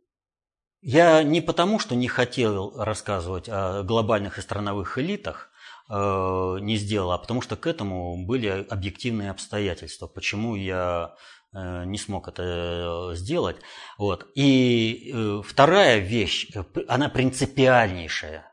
[1.24, 5.51] не потому, что не хотел рассказывать о глобальных и страновых элитах,
[5.88, 12.27] не сделал, а потому что к этому были объективные обстоятельства, почему я Э, не смог
[12.27, 13.57] это э, сделать.
[13.97, 14.27] Вот.
[14.35, 16.47] И э, вторая вещь,
[16.87, 18.51] она принципиальнейшая.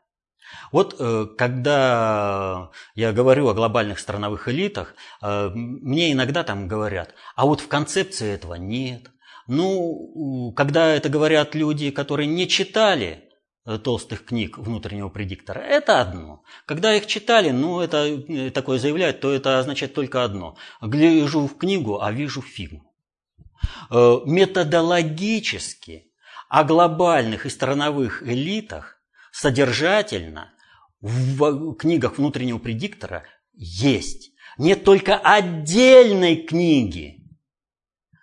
[0.71, 7.45] Вот э, когда я говорю о глобальных страновых элитах, э, мне иногда там говорят, а
[7.45, 9.11] вот в концепции этого нет.
[9.47, 13.27] Ну, когда это говорят люди, которые не читали
[13.67, 15.59] Э, толстых книг внутреннего предиктора.
[15.59, 16.41] Это одно.
[16.65, 20.55] Когда их читали, ну, это э, такое заявляют, то это означает только одно.
[20.81, 22.86] Гляжу в книгу, а вижу фигу.
[23.89, 26.11] Э, методологически
[26.49, 29.01] о глобальных и страновых элитах
[29.31, 30.53] содержательно
[31.01, 34.31] в книгах внутреннего предиктора есть.
[34.57, 37.23] Нет только отдельной книги,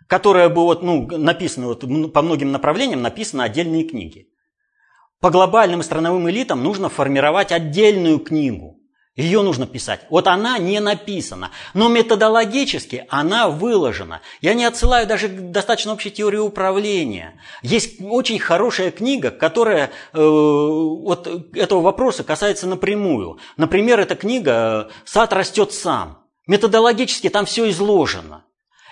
[0.09, 4.29] которая бы вот, ну, написана вот, по многим направлениям, написаны отдельные книги.
[5.21, 8.81] По глобальным страновым элитам нужно формировать отдельную книгу.
[9.17, 10.01] Ее нужно писать.
[10.11, 14.23] Вот она не написана, но методологически она выложена.
[14.41, 17.41] Я не отсылаю даже к достаточно общей теории управления.
[17.63, 23.39] Есть очень хорошая книга, которая э, вот этого вопроса касается напрямую.
[23.57, 26.25] Например, эта книга «Сад растет сам».
[26.47, 28.45] Методологически там все изложено.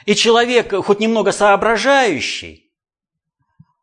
[0.06, 2.72] И человек, хоть немного соображающий,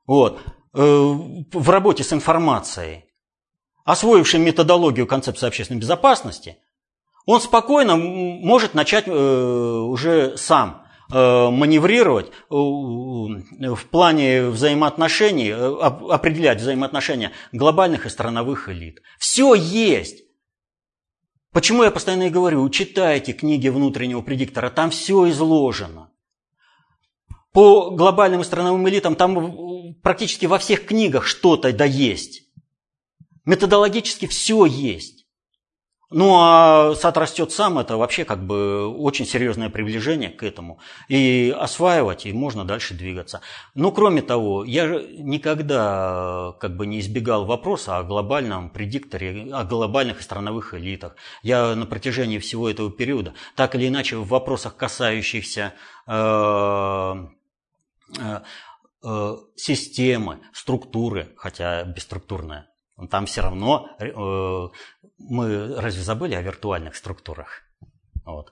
[0.07, 0.39] вот,
[0.71, 3.05] Э, в работе с информацией,
[3.89, 6.57] освоивший методологию концепции общественной безопасности,
[7.25, 18.05] он спокойно может начать э, уже сам э, маневрировать в плане взаимоотношений, определять взаимоотношения глобальных
[18.05, 19.01] и страновых элит.
[19.17, 20.23] Все есть.
[21.51, 26.11] Почему я постоянно и говорю, читайте книги внутреннего предиктора, там все изложено.
[27.53, 32.48] По глобальным и страновым элитам там практически во всех книгах что-то да есть.
[33.49, 35.25] Методологически все есть.
[36.11, 40.79] Ну а сад растет сам, это вообще как бы очень серьезное приближение к этому.
[41.07, 43.41] И осваивать, и можно дальше двигаться.
[43.75, 50.19] Но кроме того, я никогда как бы не избегал вопроса о глобальном предикторе, о глобальных
[50.19, 51.15] и страновых элитах.
[51.43, 55.73] Я на протяжении всего этого периода, так или иначе, в вопросах, касающихся
[56.07, 57.27] э,
[58.17, 58.41] Э,
[59.03, 62.68] э, системы, структуры, хотя бесструктурная.
[63.07, 64.69] Там все равно э,
[65.17, 67.63] мы разве забыли о виртуальных структурах?
[68.25, 68.51] Вот.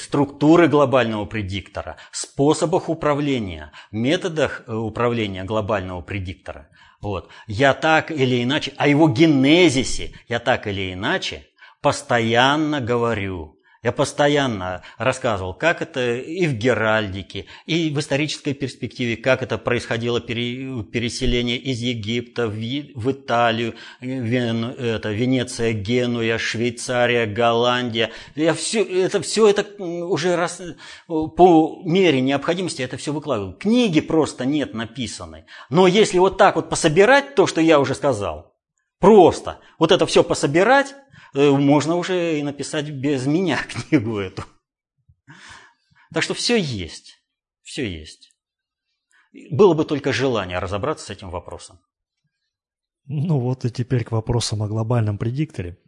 [0.00, 6.70] Структуры глобального предиктора, способах управления, методах управления глобального предиктора.
[7.02, 7.28] Вот.
[7.46, 11.46] Я так или иначе, о его генезисе я так или иначе
[11.82, 13.58] постоянно говорю.
[13.82, 20.20] Я постоянно рассказывал, как это и в Геральдике, и в исторической перспективе, как это происходило
[20.20, 28.12] переселение из Египта в, Италию, Вен, это, Венеция, Генуя, Швейцария, Голландия.
[28.36, 30.62] Я все, это все это уже раз,
[31.08, 33.54] по мере необходимости это все выкладываю.
[33.54, 35.46] Книги просто нет написаны.
[35.70, 38.54] Но если вот так вот пособирать то, что я уже сказал,
[39.00, 40.94] просто вот это все пособирать,
[41.34, 44.44] можно уже и написать без меня книгу эту.
[46.12, 47.22] Так что все есть.
[47.62, 48.32] Все есть.
[49.50, 51.80] Было бы только желание разобраться с этим вопросом.
[53.06, 55.78] Ну вот и теперь к вопросам о глобальном предикторе.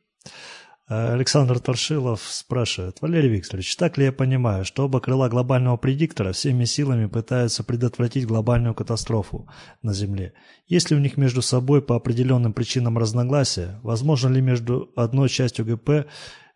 [0.86, 6.64] Александр Торшилов спрашивает, Валерий Викторович, так ли я понимаю, что оба крыла глобального предиктора всеми
[6.64, 9.48] силами пытаются предотвратить глобальную катастрофу
[9.80, 10.34] на Земле?
[10.66, 13.80] Есть ли у них между собой по определенным причинам разногласия?
[13.82, 16.06] Возможно ли между одной частью ГП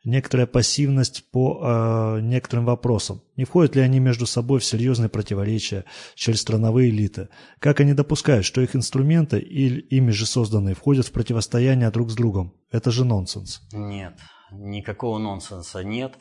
[0.09, 3.23] некоторая пассивность по э, некоторым вопросам.
[3.37, 5.85] Не входят ли они между собой в серьезные противоречия
[6.15, 7.29] через страновые элиты?
[7.59, 12.15] Как они допускают, что их инструменты или ими же созданные входят в противостояние друг с
[12.15, 12.55] другом?
[12.71, 13.61] Это же нонсенс.
[13.73, 14.19] Нет,
[14.51, 16.15] никакого нонсенса нет.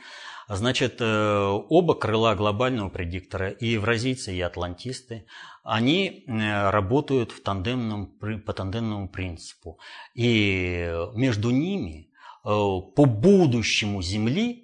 [0.49, 5.25] Значит, э, оба крыла глобального предиктора, и евразийцы, и атлантисты,
[5.63, 8.07] они э, работают в тандемном,
[8.45, 9.79] по тандемному принципу.
[10.15, 12.06] И между ними
[12.47, 14.63] по будущему Земли,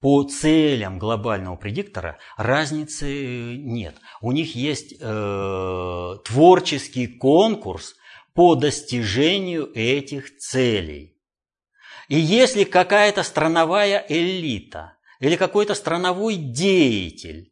[0.00, 3.96] по целям глобального предиктора разницы нет.
[4.20, 7.94] У них есть э, творческий конкурс
[8.34, 11.16] по достижению этих целей.
[12.08, 17.50] И если какая-то страновая элита или какой-то страновой деятель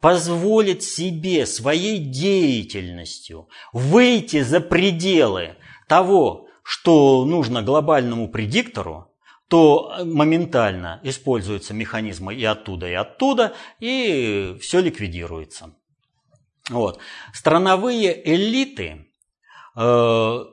[0.00, 5.56] позволит себе своей деятельностью выйти за пределы
[5.88, 9.14] того, что нужно глобальному предиктору,
[9.48, 15.76] то моментально используются механизмы и оттуда, и оттуда, и все ликвидируется.
[16.70, 16.98] Вот.
[17.34, 19.06] Страновые элиты,
[19.76, 20.44] э,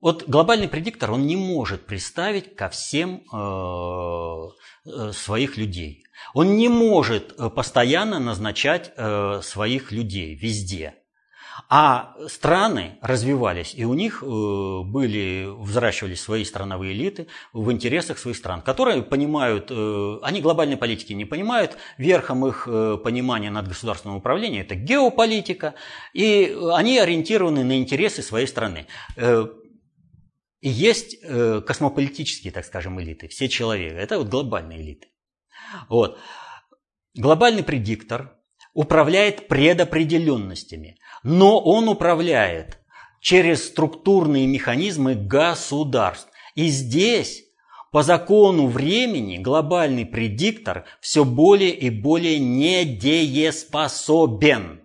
[0.00, 4.48] вот глобальный предиктор, он не может представить ко всем э,
[4.86, 6.02] э своих людей.
[6.32, 11.01] Он не может э, постоянно назначать э, своих людей везде.
[11.68, 18.36] А страны развивались, и у них э, были, взращивались свои страновые элиты в интересах своих
[18.36, 24.16] стран, которые понимают, э, они глобальной политики не понимают, верхом их э, понимания над государственным
[24.16, 25.74] управлением это геополитика,
[26.12, 28.86] и они ориентированы на интересы своей страны.
[30.60, 31.20] И есть
[31.66, 35.08] космополитические, так скажем, элиты, все человека, это вот глобальные элиты.
[35.88, 36.18] Вот.
[37.14, 38.36] Глобальный предиктор
[38.74, 42.78] управляет предопределенностями, но он управляет
[43.20, 46.28] через структурные механизмы государств.
[46.54, 47.44] И здесь
[47.90, 54.82] по закону времени глобальный предиктор все более и более недееспособен.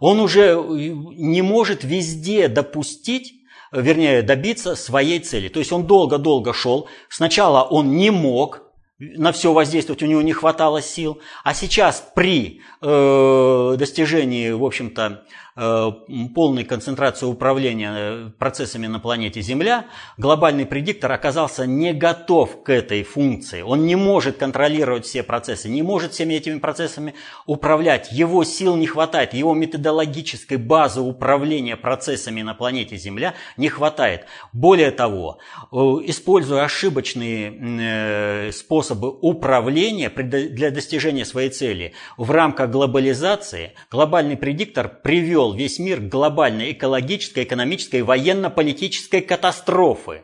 [0.00, 3.38] Он уже не может везде допустить
[3.72, 5.48] вернее, добиться своей цели.
[5.48, 6.88] То есть он долго-долго шел.
[7.08, 8.67] Сначала он не мог,
[8.98, 11.20] на все воздействовать у него не хватало сил.
[11.44, 15.24] А сейчас при э, достижении, в общем-то,
[15.58, 19.86] полной концентрации управления э, процессами на планете Земля,
[20.16, 23.62] глобальный предиктор оказался не готов к этой функции.
[23.62, 27.14] Он не может контролировать все процессы, не может всеми этими процессами
[27.46, 28.12] управлять.
[28.12, 34.26] Его сил не хватает, его методологической базы управления процессами на планете Земля не хватает.
[34.52, 35.38] Более того,
[35.72, 45.47] э, используя ошибочные способы управления для достижения своей цели в рамках глобализации, глобальный предиктор привел
[45.48, 50.22] привел весь мир к глобальной экологической, экономической, военно-политической катастрофы.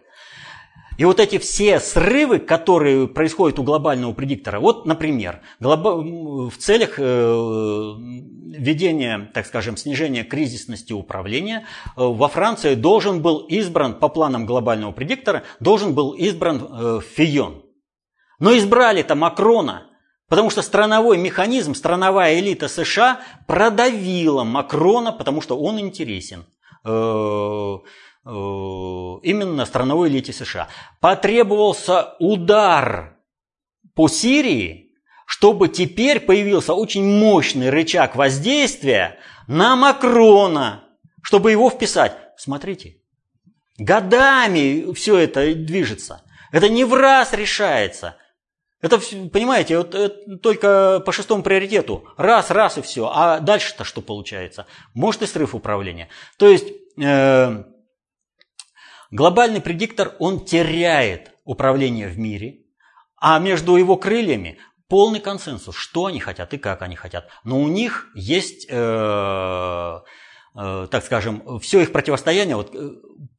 [0.97, 7.95] И вот эти все срывы, которые происходят у глобального предиктора, вот, например, в целях э,
[8.59, 14.93] ведения, так скажем, снижения кризисности управления, э, во Франции должен был избран, по планам глобального
[14.93, 17.65] предиктора, должен был избран э, Фион.
[18.39, 19.89] Но избрали-то Макрона,
[20.29, 26.47] Потому что страновой механизм, страновая элита США продавила Макрона, потому что он интересен
[26.85, 28.29] э, э,
[29.23, 30.69] именно страновой элите США.
[31.01, 33.19] Потребовался удар
[33.95, 34.93] по Сирии,
[35.27, 40.85] чтобы теперь появился очень мощный рычаг воздействия на Макрона,
[41.23, 42.17] чтобы его вписать.
[42.39, 42.97] Смотрите,
[43.77, 46.23] годами все это движется.
[46.51, 48.17] Это не в раз решается–
[48.85, 52.05] это, понимаете, вот, это только по шестому приоритету.
[52.17, 53.11] Раз, раз и все.
[53.13, 54.67] А дальше-то что получается?
[54.95, 56.09] Может и срыв управления.
[56.39, 56.67] То есть
[57.01, 57.65] э,
[59.11, 62.61] глобальный предиктор, он теряет управление в мире,
[63.17, 64.59] а между его крыльями
[64.89, 67.29] полный консенсус, что они хотят и как они хотят.
[67.45, 68.67] Но у них есть...
[68.69, 70.01] Э,
[70.57, 72.91] Э, так скажем, все их противостояние, вот э,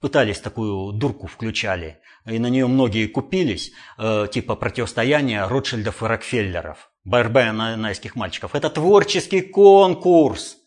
[0.01, 6.91] пытались такую дурку включали, и на нее многие купились, э, типа противостояния Ротшильдов и Рокфеллеров,
[7.03, 8.55] борьба найских мальчиков.
[8.55, 10.57] Это творческий конкурс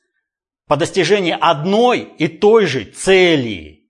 [0.67, 3.89] по достижению одной и той же цели.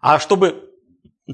[0.00, 0.70] А чтобы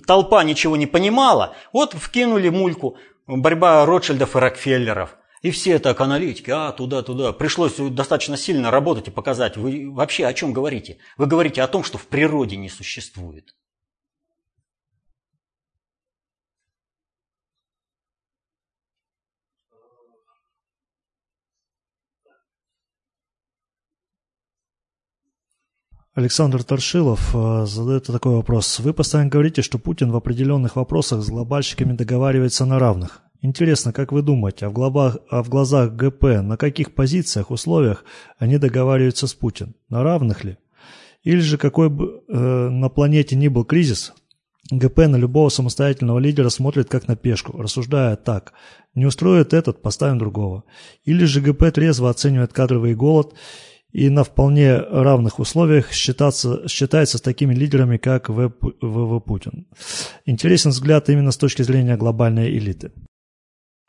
[0.07, 2.97] толпа ничего не понимала, вот вкинули мульку
[3.27, 7.33] борьба Ротшильдов и Рокфеллеров– и все так аналитики, а, туда-туда.
[7.33, 9.57] Пришлось достаточно сильно работать и показать.
[9.57, 10.99] Вы вообще о чем говорите?
[11.17, 13.57] Вы говорите о том, что в природе не существует.
[26.15, 28.81] Александр Торшилов э, задает такой вопрос.
[28.81, 33.23] Вы постоянно говорите, что Путин в определенных вопросах с глобальщиками договаривается на равных.
[33.41, 38.05] Интересно, как вы думаете, а в, глобах, а в глазах ГП на каких позициях, условиях
[38.39, 39.75] они договариваются с Путин?
[39.89, 40.59] На равных ли?
[41.23, 44.13] Или же какой бы э, на планете ни был кризис,
[44.71, 48.53] ГП на любого самостоятельного лидера смотрит как на пешку, рассуждая так.
[48.95, 50.65] Не устроит этот, поставим другого.
[51.05, 53.35] Или же ГП трезво оценивает кадровый голод
[53.93, 59.67] и на вполне равных условиях считаться, считается с такими лидерами, как ВВ Путин.
[60.25, 62.93] Интересен взгляд именно с точки зрения глобальной элиты.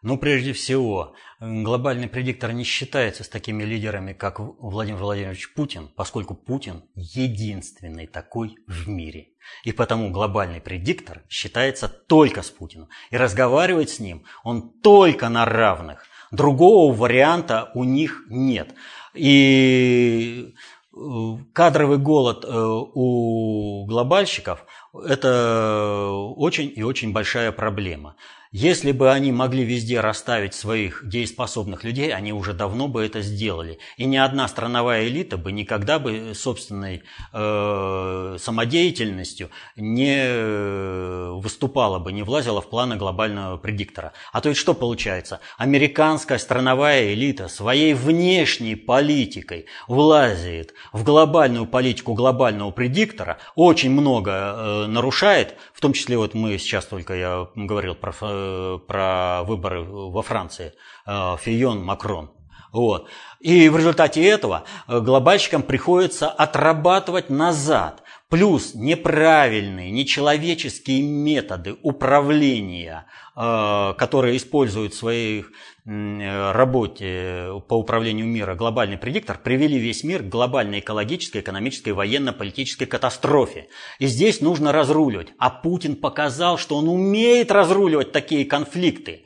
[0.01, 6.35] Ну, прежде всего, глобальный предиктор не считается с такими лидерами, как Владимир Владимирович Путин, поскольку
[6.35, 9.29] Путин единственный такой в мире.
[9.63, 12.89] И потому глобальный предиктор считается только с Путиным.
[13.11, 16.05] И разговаривать с ним он только на равных.
[16.31, 18.75] Другого варианта у них нет.
[19.13, 20.53] И
[20.93, 28.15] э, кадровый голод э, у глобальщиков, это очень и очень большая проблема.
[28.55, 33.79] Если бы они могли везде расставить своих дееспособных людей, они уже давно бы это сделали.
[33.97, 37.01] И ни одна страновая элита бы никогда бы собственной
[37.33, 44.13] э, самодеятельностью не э, выступала бы, не влазила в планы глобального предиктора.
[44.31, 45.39] А то есть что получается?
[45.57, 54.85] Американская страновая элита своей внешней политикой влазит в глобальную политику глобального предиктора, очень много э,
[54.85, 60.73] нарушает, том числе вот мы сейчас только, я говорил про э, про выборы во Франции,
[61.05, 62.31] э, Фион, Макрон.
[62.71, 63.09] Вот.
[63.41, 68.02] И в результате этого э, глобальщикам приходится отрабатывать назад.
[68.33, 73.05] Плюс неправильные, нечеловеческие методы управления,
[73.35, 75.51] э, которые используют в своих
[75.85, 83.67] работе по управлению мира глобальный предиктор, привели весь мир к глобальной экологической, экономической, военно-политической катастрофе.
[83.99, 85.27] И здесь нужно разруливать.
[85.37, 89.25] А Путин показал, что он умеет разруливать такие конфликты.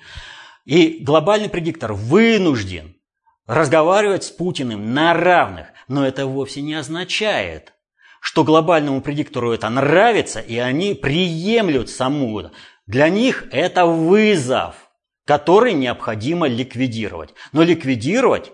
[0.65, 2.97] И глобальный предиктор вынужден
[3.45, 5.67] разговаривать с Путиным на равных.
[5.87, 7.73] Но это вовсе не означает,
[8.27, 12.51] что глобальному предиктору это нравится, и они приемлют саму.
[12.85, 14.75] Для них это вызов,
[15.23, 17.33] который необходимо ликвидировать.
[17.53, 18.51] Но ликвидировать,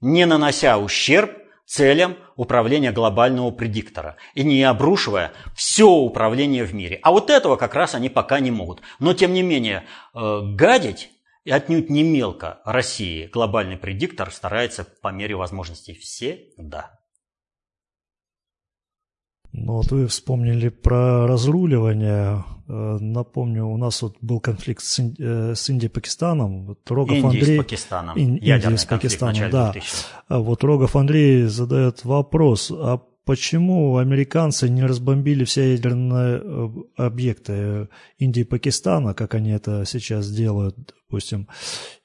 [0.00, 1.30] не нанося ущерб
[1.66, 6.98] целям управления глобального предиктора и не обрушивая все управление в мире.
[7.04, 8.82] А вот этого как раз они пока не могут.
[8.98, 9.84] Но тем не менее,
[10.14, 11.10] э, гадить
[11.44, 16.95] и отнюдь не мелко России глобальный предиктор старается по мере возможностей всегда.
[19.56, 22.44] Ну вот вы вспомнили про разруливание.
[22.68, 25.16] Э, напомню, у нас вот был конфликт с, Инди...
[25.18, 26.66] Э, с Индией и Пакистаном.
[26.66, 27.56] Вот Рогов Индия Андрей...
[27.56, 28.18] с Пакистаном.
[28.18, 28.36] Ин...
[28.36, 29.72] Индия с Пакистаном, да.
[29.72, 29.96] 2000
[30.28, 37.88] а вот Рогов Андрей задает вопрос, а почему американцы не разбомбили все ядерные э, объекты
[38.18, 40.76] Индии и Пакистана, как они это сейчас делают,
[41.08, 41.48] допустим,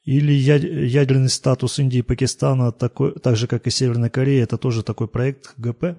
[0.06, 4.84] или ядерный статус Индии и Пакистана, такой, так же, как и Северной Кореи, это тоже
[4.84, 5.98] такой проект ГП?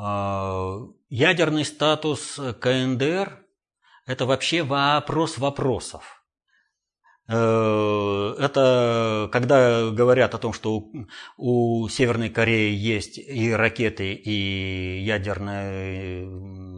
[0.00, 0.78] А,
[1.08, 3.44] ядерный статус КНДР–
[4.06, 6.22] это вообще вопрос вопросов.
[7.26, 10.84] Э, это когда говорят о том, что
[11.36, 16.28] у Северной Кореи есть и ракеты, и ядерное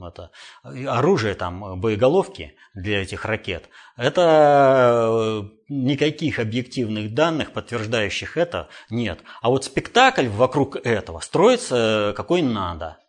[0.09, 0.31] это,
[0.63, 3.69] оружие, там, боеголовки для этих ракет,
[3.99, 9.21] это никаких объективных данных, подтверждающих это, нет.
[9.43, 13.00] А вот спектакль вокруг этого строится какой надо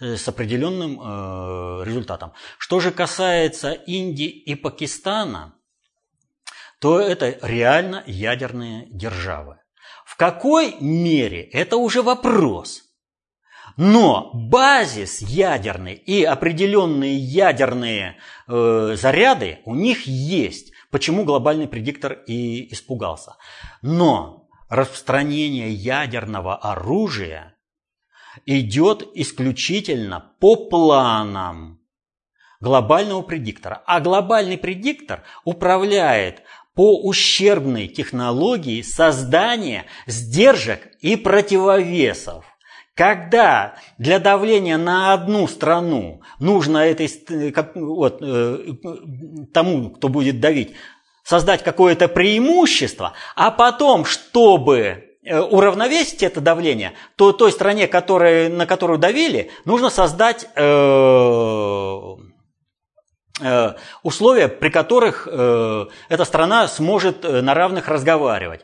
[0.00, 2.32] с определенным э, результатом.
[2.58, 5.54] Что же касается Индии и Пакистана–
[6.78, 9.58] то это реально ядерные державы.
[10.04, 12.84] В какой мере– это уже вопрос.
[13.76, 18.16] Но базис ядерный и определенные ядерные
[18.48, 20.72] э, заряды у них есть.
[20.90, 23.36] Почему глобальный предиктор и испугался.
[23.82, 27.57] Но распространение ядерного оружия
[28.46, 31.80] идет исключительно по планам
[32.60, 33.82] глобального предиктора.
[33.86, 36.42] А глобальный предиктор управляет
[36.74, 42.44] по ущербной технологии создания сдержек и противовесов.
[42.94, 48.74] Когда для давления на одну страну нужно этой, как, вот, э,
[49.54, 50.74] тому, кто будет давить,
[51.22, 58.98] создать какое-то преимущество, а потом, чтобы уравновесить это давление, то той стране, которая, на которую
[58.98, 62.16] давили, нужно создать э,
[63.40, 68.62] Э, условия, при которых э, эта страна сможет э, на равных разговаривать.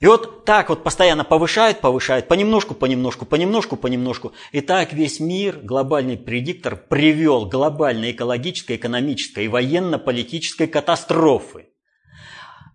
[0.00, 4.32] И вот так вот постоянно повышает, повышает, понемножку, понемножку, понемножку, понемножку.
[4.50, 11.68] И так весь мир, глобальный предиктор, привел глобальной экологической, экономической и военно-политической катастрофы.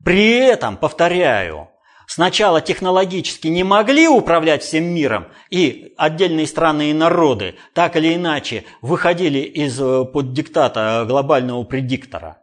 [0.04, 1.70] При этом, повторяю,
[2.08, 8.64] сначала технологически не могли управлять всем миром, и отдельные страны и народы так или иначе
[8.82, 12.40] выходили из-под э, диктата глобального предиктора,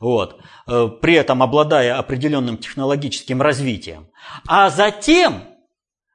[0.00, 4.08] вот, э, при этом обладая определенным технологическим развитием.
[4.46, 5.44] А затем,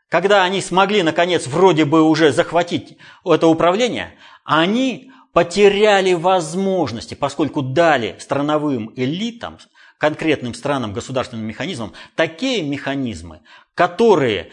[0.09, 8.15] когда они смогли, наконец, вроде бы уже захватить это управление, они потеряли возможности, поскольку дали
[8.19, 9.57] страновым элитам
[10.03, 13.39] конкретным странам, государственным механизмам, такие механизмы,
[13.73, 14.51] которые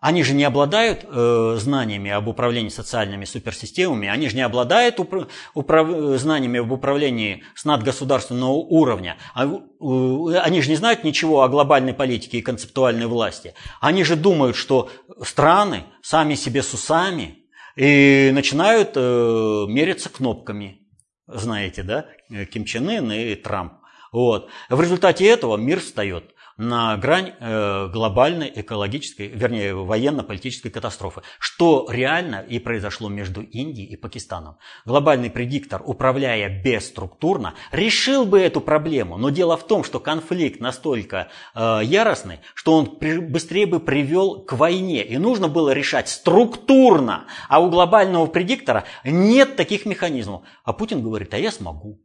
[0.00, 5.28] они же не обладают э, знаниями об управлении социальными суперсистемами, они же не обладают упра-
[5.54, 11.48] управ- знаниями об управлении с надгосударственного уровня, а, э, они же не знают ничего о
[11.48, 13.54] глобальной политике и концептуальной власти.
[13.80, 14.90] Они же думают, что
[15.24, 17.38] страны сами себе с усами
[17.76, 20.80] и начинают э, мериться кнопками.
[21.28, 22.06] знаете, да,
[22.52, 23.74] Ким Чен Ын и Трамп.
[24.12, 24.48] Вот.
[24.68, 31.22] В результате этого мир встает на грань э, глобальной экологической, вернее, военно-политической катастрофы.
[31.38, 34.58] Что реально и произошло между Индией и Пакистаном.
[34.84, 39.16] Глобальный предиктор, управляя бесструктурно, решил бы эту проблему.
[39.16, 44.44] Но дело в том, что конфликт настолько э, яростный, что он при, быстрее бы привел
[44.44, 45.02] к войне.
[45.02, 47.24] И нужно было решать структурно.
[47.48, 50.42] А у глобального предиктора нет таких механизмов.
[50.64, 52.00] А Путин говорит, а я смогу.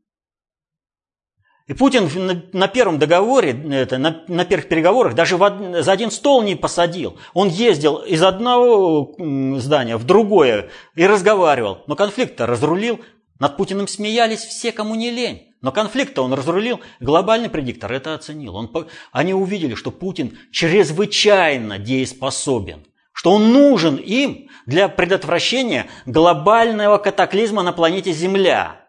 [1.68, 2.09] И Путин
[2.53, 7.20] на, первом договоре, это, на, на первых переговорах даже в, за один стол не посадил.
[7.34, 9.13] Он ездил из одного
[9.59, 11.84] здания в другое и разговаривал.
[11.88, 13.01] Но конфликт-то разрулил.
[13.39, 15.53] Над Путиным смеялись все, кому не лень.
[15.61, 16.80] Но конфликт-то он разрулил.
[17.01, 18.55] Глобальный предиктор это оценил.
[18.55, 18.72] Он,
[19.11, 22.86] они увидели, что Путин чрезвычайно дееспособен.
[23.11, 28.88] Что он нужен им для предотвращения глобального катаклизма на планете Земля.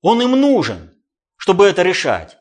[0.00, 0.91] Он им нужен
[1.42, 2.38] чтобы это решать.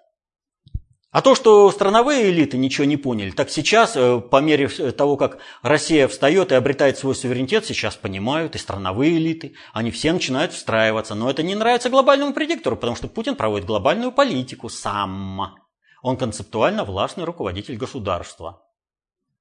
[1.09, 5.39] А то, что страновые элиты ничего не поняли, так сейчас, э, по мере того, как
[5.63, 11.15] Россия встает и обретает свой суверенитет, сейчас понимают и страновые элиты, они все начинают встраиваться.
[11.15, 15.55] Но это не нравится глобальному предиктору, потому что Путин проводит глобальную политику сам.
[16.03, 18.61] Он концептуально властный руководитель государства.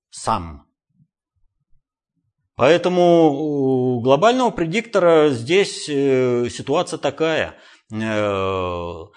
[0.08, 0.66] Сам.
[2.56, 7.58] Поэтому у глобального предиктора здесь э, ситуация такая
[7.92, 9.04] э,–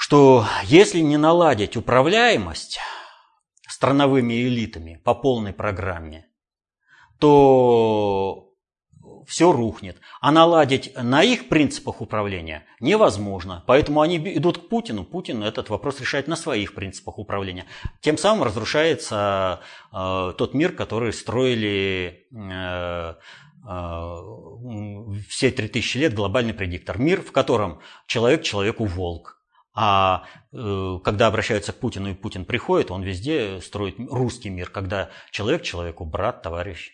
[0.00, 2.80] что если не наладить управляемость
[3.68, 6.26] страновыми элитами по полной программе,
[7.18, 8.50] то
[9.26, 9.98] все рухнет.
[10.22, 13.62] А наладить на их принципах управления невозможно.
[13.66, 15.04] Поэтому они идут к Путину.
[15.04, 17.66] Путин этот вопрос решает на своих принципах управления.
[18.00, 19.60] Тем самым разрушается
[19.92, 23.14] э, тот мир, который строили э,
[23.68, 26.98] э, все 3000 лет глобальный предиктор.
[26.98, 29.39] Мир, в котором человек человеку волк.
[29.72, 35.10] А э, когда обращаются к Путину и Путин приходит, он везде строит русский мир, когда
[35.30, 36.92] человек человеку брат, товарищ.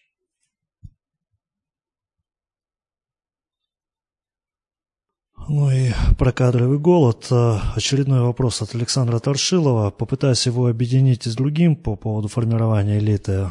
[5.49, 7.29] Ну и про кадровый голод.
[7.31, 9.91] Э, очередной вопрос от Александра Торшилова.
[9.91, 13.49] Попытаюсь его объединить с другим по поводу формирования элиты.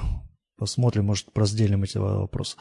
[0.58, 2.56] Посмотрим, может, разделим эти вопросы.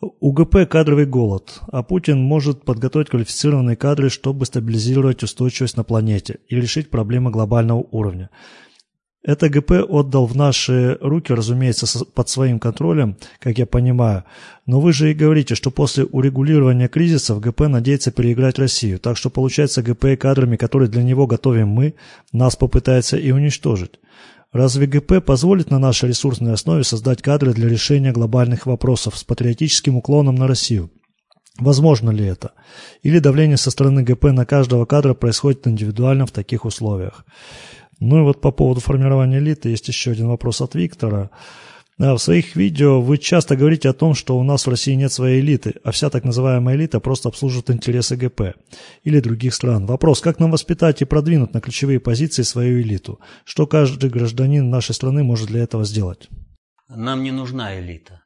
[0.00, 6.56] УГП– кадровый голод, а Путин может подготовить квалифицированные кадры, чтобы стабилизировать устойчивость на планете и
[6.56, 8.30] решить проблемы глобального уровня.
[9.22, 14.24] Это ГП отдал в наши руки, разумеется, под своим контролем, как я понимаю.
[14.64, 18.98] Но вы же и говорите, что после урегулирования кризисов ГП надеется переиграть Россию.
[18.98, 21.94] Так что получается ГП кадрами, которые для него готовим мы,
[22.32, 23.99] нас попытается и уничтожить.
[24.52, 29.96] Разве ГП позволит на нашей ресурсной основе создать кадры для решения глобальных вопросов с патриотическим
[29.96, 30.90] уклоном на Россию?
[31.58, 32.52] Возможно ли это?
[33.02, 37.24] Или давление со стороны ГП на каждого кадра происходит индивидуально в таких условиях?
[38.00, 41.30] Ну и вот по поводу формирования элиты есть еще один вопрос от Виктора.
[42.00, 45.40] В своих видео вы часто говорите о том, что у нас в России нет своей
[45.40, 48.54] элиты, а вся так называемая элита просто обслуживает интересы ГП
[49.04, 49.84] или других стран.
[49.84, 53.20] Вопрос, как нам воспитать и продвинуть на ключевые позиции свою элиту?
[53.44, 56.30] Что каждый гражданин нашей страны может для этого сделать?
[56.88, 58.22] Нам не нужна элита.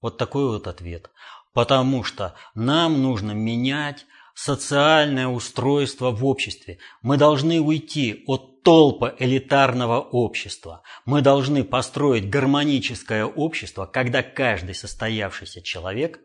[0.00, 1.10] Вот такой вот ответ.
[1.52, 4.06] Потому что нам нужно менять
[4.42, 6.78] социальное устройство в обществе.
[7.02, 10.82] Мы должны уйти от толпа элитарного общества.
[11.04, 16.20] Мы должны построить гармоническое общество, когда каждый состоявшийся человек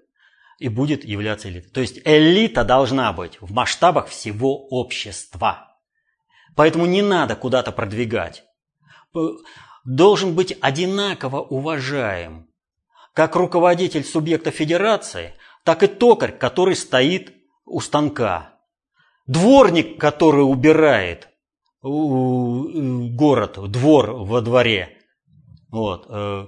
[0.60, 1.72] и будет являться элитой.
[1.72, 5.76] То есть элита должна быть в масштабах всего общества.
[6.56, 8.46] Поэтому не надо куда-то продвигать.
[9.84, 12.48] Должен быть одинаково уважаем
[13.14, 15.34] как руководитель субъекта федерации,
[15.66, 17.34] так и токарь, который стоит
[17.66, 18.60] у станка.
[19.28, 21.30] Дворник, который убирает
[21.82, 24.98] город, двор во дворе.
[25.70, 26.08] Вот.
[26.10, 26.48] Э,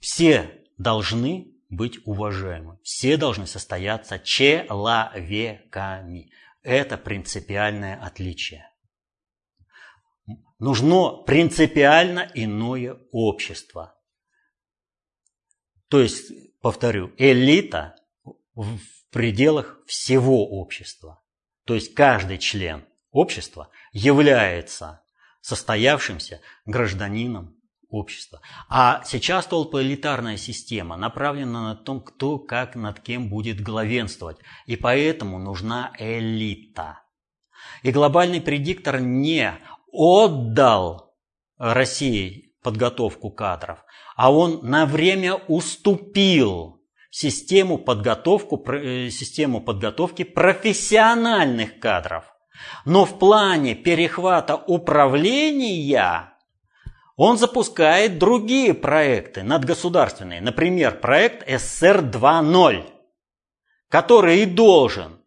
[0.00, 2.78] все должны быть уважаемы.
[2.82, 5.70] Все должны состояться человеками.
[6.62, 8.68] Это принципиальное отличие.
[10.58, 13.96] Нужно принципиально иное общество.
[15.88, 17.96] То есть, повторю, элита
[18.54, 18.78] в
[19.14, 21.22] пределах всего общества.
[21.66, 25.02] То есть каждый член общества является
[25.40, 27.54] состоявшимся гражданином
[27.88, 28.40] общества.
[28.68, 34.38] А сейчас толпоэлитарная система направлена на том, кто как над кем будет главенствовать.
[34.66, 37.00] И поэтому нужна элита.
[37.84, 39.54] И глобальный предиктор не
[39.92, 41.14] отдал
[41.56, 43.78] России подготовку кадров,
[44.16, 46.83] а он на время уступил
[47.14, 52.24] систему, подготовку, э, систему подготовки профессиональных кадров.
[52.84, 56.32] Но в плане перехвата управления
[57.16, 60.40] он запускает другие проекты надгосударственные.
[60.40, 62.84] Например, проект СССР 2.0,
[63.88, 65.20] который и должен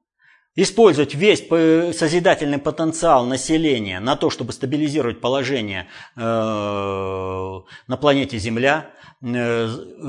[0.58, 1.48] использовать весь
[1.96, 8.90] созидательный потенциал населения на то, чтобы стабилизировать положение э, на планете Земля,
[9.22, 9.68] э,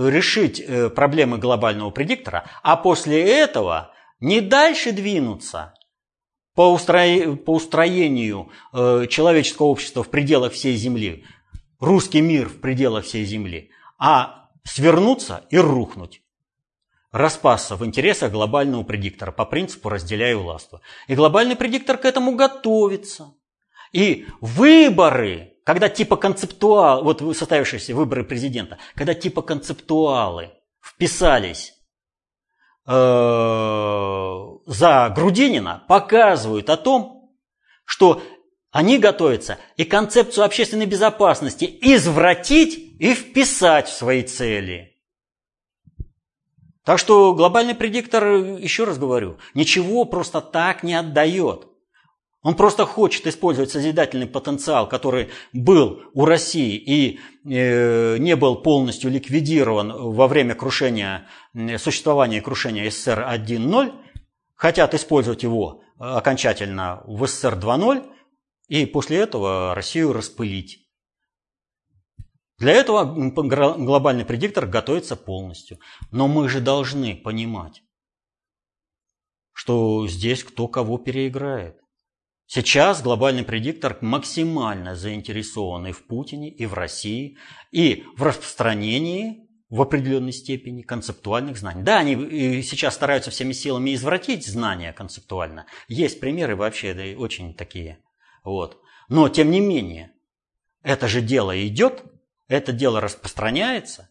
[0.09, 5.74] решить э, проблемы глобального предиктора, а после этого не дальше двинуться
[6.55, 11.24] по, устроению человеческого общества в пределах всей Земли,
[11.78, 16.22] русский мир в пределах всей Земли, а свернуться и рухнуть
[17.11, 20.81] распасся в интересах глобального предиктора по принципу «разделяй властвуй».
[21.07, 23.35] И глобальный предиктор к этому готовится.
[23.93, 30.51] И выборы, когда типа концептуал, вот состоявшиеся выборы президента, когда типа концептуалы
[30.83, 31.73] вписались
[32.87, 32.93] э,
[34.67, 37.33] за Грудинина, показывают о том,
[37.85, 38.23] что
[38.71, 44.95] они готовятся и концепцию общественной безопасности извратить и вписать в свои цели–
[46.89, 48.24] так что глобальный предиктор,
[48.57, 51.66] еще раз говорю, ничего просто так не отдает.
[52.41, 59.11] Он просто хочет использовать созидательный потенциал, который был у России и э, не был полностью
[59.11, 61.26] ликвидирован во время крушения,
[61.76, 63.93] существования крушения СССР 1.0,
[64.55, 68.07] хотят использовать его окончательно в СССР 2.0
[68.68, 70.88] и после этого Россию распылить.
[72.59, 75.79] Для этого глобальный предиктор готовится полностью.
[76.11, 77.83] Но мы же должны понимать,
[79.53, 81.81] что здесь кто кого переиграет.
[82.47, 87.37] Сейчас глобальный предиктор максимально заинтересован в Путине, и в России,
[87.71, 91.83] и в распространении в определенной степени концептуальных знаний.
[91.83, 95.67] Да, они сейчас стараются всеми силами извратить знания концептуально.
[95.89, 97.99] Есть примеры вообще да, очень такие.
[98.45, 98.81] Вот.
[99.11, 100.13] Но, тем не менее,
[100.83, 102.03] это же дело идет
[102.49, 104.11] это дело распространяется,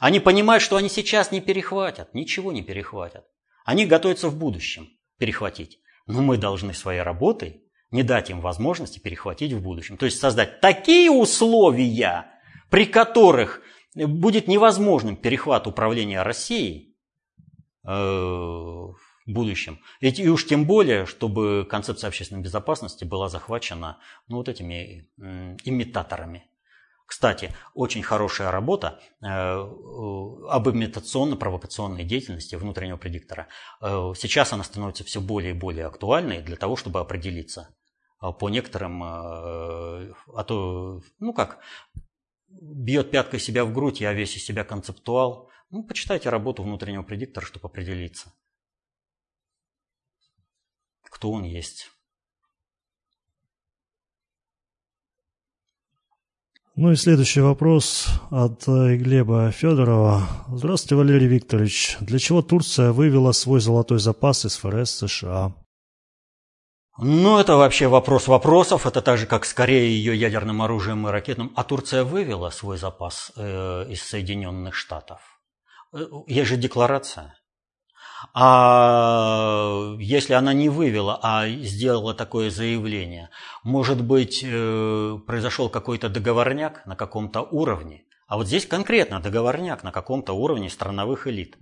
[0.00, 3.26] они понимают, что они сейчас не перехватят, ничего не перехватят.
[3.64, 5.80] Они готовятся в будущем перехватить.
[6.06, 9.96] Но мы должны своей работой не дать им возможности перехватить в будущем.
[9.96, 12.26] То есть создать такие условия,
[12.70, 13.62] при которых
[13.94, 16.96] будет невозможным перехват управления Россией
[17.84, 18.96] э, в
[19.26, 19.80] будущем.
[20.00, 23.98] И уж тем более, чтобы концепция общественной безопасности была захвачена
[24.28, 26.50] ну, вот этими имитаторами
[27.06, 33.48] кстати, очень хорошая работа э, об имитационно-провокационной деятельности внутреннего предиктора.
[33.82, 37.74] Э, сейчас она становится все более и более актуальной для того, чтобы определиться
[38.22, 41.60] э, по некоторым, а то, ну как,
[42.48, 45.50] бьет пяткой себя в грудь, я весь из себя концептуал.
[45.70, 48.32] Ну, почитайте работу внутреннего предиктора, чтобы определиться,
[51.02, 51.90] кто он есть.
[56.76, 60.26] Ну и следующий вопрос от э, Глеба Федорова.
[60.48, 61.98] Здравствуйте, Валерий Викторович.
[62.00, 65.54] Для чего Турция вывела свой золотой запас из ФРС США?
[66.98, 68.86] Ну, это вообще вопрос вопросов.
[68.86, 71.52] Это так же, как скорее ее ядерным оружием и ракетным.
[71.54, 75.20] А Турция вывела свой запас э, из Соединенных Штатов.
[75.92, 77.36] Э, есть же декларация.
[78.32, 83.30] А если она не вывела, а сделала такое заявление,
[83.62, 88.04] может быть, э, произошел какой-то договорняк на каком-то уровне.
[88.26, 91.56] А вот здесь конкретно договорняк на каком-то уровне страновых элит.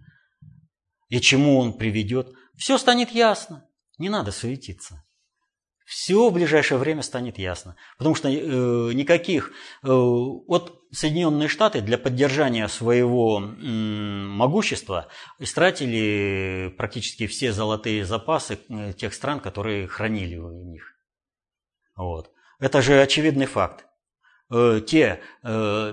[1.09, 3.67] И чему он приведет, все станет ясно.
[3.99, 5.05] Не надо суетиться.
[5.85, 7.77] Все в ближайшее время станет ясно.
[7.99, 9.53] Потому что э, никаких...
[9.83, 15.09] Э, вот Соединенные Штаты для поддержания своего м, могущества
[15.39, 20.95] истратили практически все золотые запасы э, тех стран, которые хранили у них.
[21.97, 22.31] Вот.
[22.59, 23.87] Это же очевидный факт.
[24.51, 25.93] Э, те э,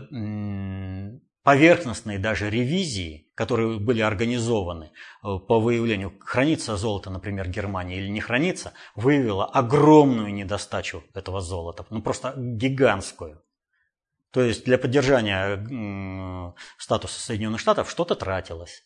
[1.43, 4.91] поверхностные даже ревизии, которые были организованы
[5.23, 11.85] э, по выявлению, хранится золото, например, Германии или не хранится, выявила огромную недостачу этого золота,
[11.89, 13.41] ну просто гигантскую.
[14.31, 18.83] То есть для поддержания статуса Соединенных Штатов что-то тратилось.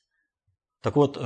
[0.82, 1.22] Так вот, э,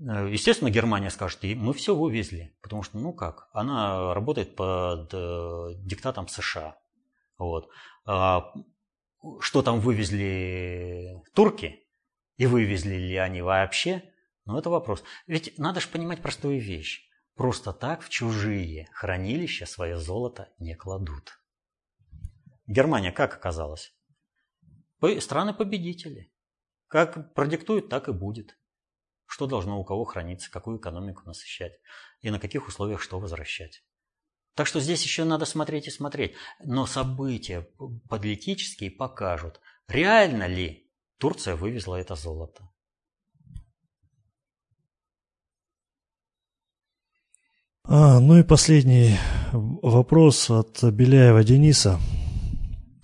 [0.00, 5.10] э, естественно, Германия скажет, и мы все вывезли, потому что, ну как, она работает под
[5.84, 6.78] диктатом США.
[7.38, 7.68] Вот.
[9.40, 11.86] Что там вывезли турки,
[12.36, 14.02] и вывезли ли они вообще,
[14.44, 15.02] ну это вопрос.
[15.26, 17.08] Ведь надо же понимать простую вещь.
[17.34, 21.40] Просто так в чужие хранилища свое золото не кладут.
[22.66, 23.94] Германия как оказалась?
[25.20, 26.32] Страны-победители.
[26.88, 28.58] Как продиктует, так и будет.
[29.26, 31.78] Что должно у кого храниться, какую экономику насыщать
[32.20, 33.84] и на каких условиях что возвращать.
[34.56, 36.32] Так что здесь еще надо смотреть и смотреть.
[36.64, 37.68] Но события
[38.08, 42.66] политические покажут, реально ли Турция вывезла это золото.
[47.84, 49.16] А, ну и последний
[49.52, 52.00] вопрос от Беляева Дениса.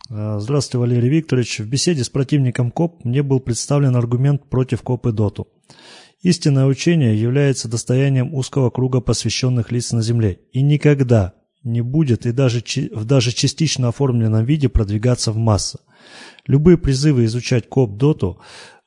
[0.08, 1.60] А, здравствуйте, Валерий Викторович.
[1.60, 5.48] В беседе с противником КОБ мне был представлен аргумент против КОБ и ДОТУ.
[6.22, 11.34] Истинное учение является достоянием узкого круга посвященных лиц на Земле и никогда
[11.64, 15.78] не будет и даже в даже частично оформленном виде продвигаться в массы.
[16.46, 18.38] Любые призывы изучать КОБ-ДОТУ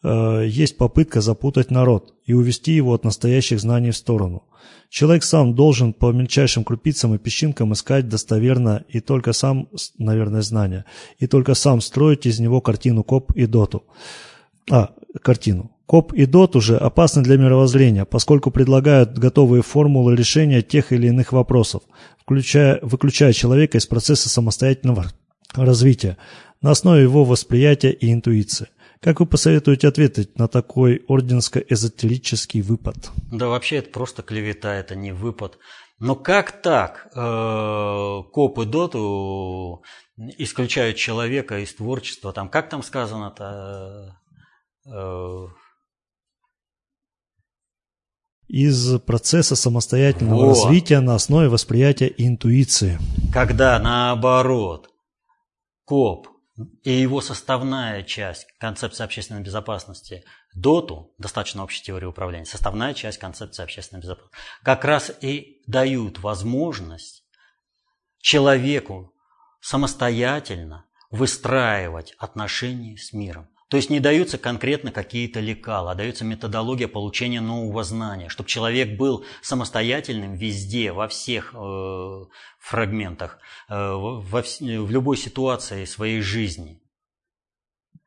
[0.03, 4.43] э, есть попытка запутать народ и увести его от настоящих знаний в сторону.
[4.89, 10.85] Человек сам должен по мельчайшим крупицам и песчинкам искать достоверно и только сам, наверное, знания,
[11.17, 13.83] и только сам строить из него картину КОБ и ДОТУ.
[14.71, 15.74] А, картину.
[15.85, 21.31] КОП и ДОТ уже опасны для мировоззрения, поскольку предлагают готовые формулы решения тех или иных
[21.31, 21.83] вопросов,
[22.19, 25.05] включая, выключая человека из процесса самостоятельного
[25.53, 26.17] развития
[26.61, 28.67] на основе его восприятия и интуиции.
[29.01, 33.11] Как вы посоветуете ответить на такой орденско-эзотерический выпад?
[33.31, 35.59] Да вообще это просто клевета, это не выпад.
[35.99, 39.83] Но как так э, коп и доту
[40.17, 42.33] исключают человека из творчества?
[42.33, 44.17] Там, как там сказано-то?
[44.91, 45.47] Э,
[48.47, 50.49] из процесса самостоятельного вот.
[50.49, 52.99] развития на основе восприятия и интуиции.
[53.33, 54.89] Когда наоборот,
[55.85, 56.27] коп
[56.83, 60.23] и его составная часть концепции общественной безопасности
[60.53, 67.25] ДОТу, достаточно общей теории управления, составная часть концепции общественной безопасности, как раз и дают возможность
[68.19, 69.13] человеку
[69.59, 73.49] самостоятельно выстраивать отношения с миром.
[73.75, 78.97] То есть не даются конкретно какие-то лекала, а дается методология получения нового знания, чтобы человек
[78.97, 82.25] был самостоятельным везде, во всех э,
[82.61, 86.79] фрагментах, э, во, в любой ситуации своей жизни.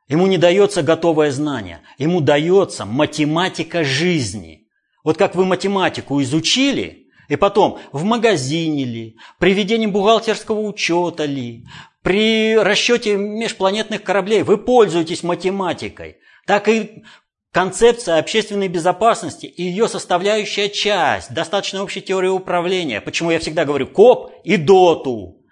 [0.09, 4.69] Ему не дается готовое знание, ему дается математика жизни.
[5.05, 11.67] Вот как вы математику изучили, и потом в магазине ли, при ведении бухгалтерского учета ли,
[12.09, 16.17] при расчете межпланетных кораблей вы пользуетесь математикой.
[16.47, 17.05] Так и
[17.53, 23.03] концепция общественной безопасности и ее составляющая часть достаточно общей теории управления.
[23.03, 25.45] Почему я всегда говорю КОП и ДОТу.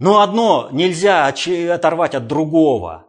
[0.00, 3.06] Но одно нельзя оторвать от другого.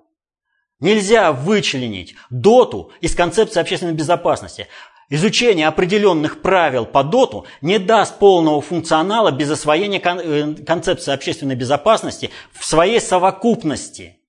[0.79, 4.67] Нельзя вычленить ДОТу из концепции общественной безопасности.
[5.11, 12.29] Изучение определенных правил по доту не даст полного функционала без освоения э, концепции общественной безопасности
[12.51, 14.19] в своей совокупности.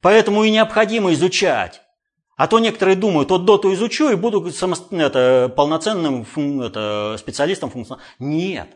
[0.00, 1.82] Поэтому и необходимо изучать.
[2.36, 6.24] А то некоторые думают, вот доту изучу и буду само, это, полноценным
[6.62, 8.06] это, специалистом функционала.
[8.20, 8.68] Нет.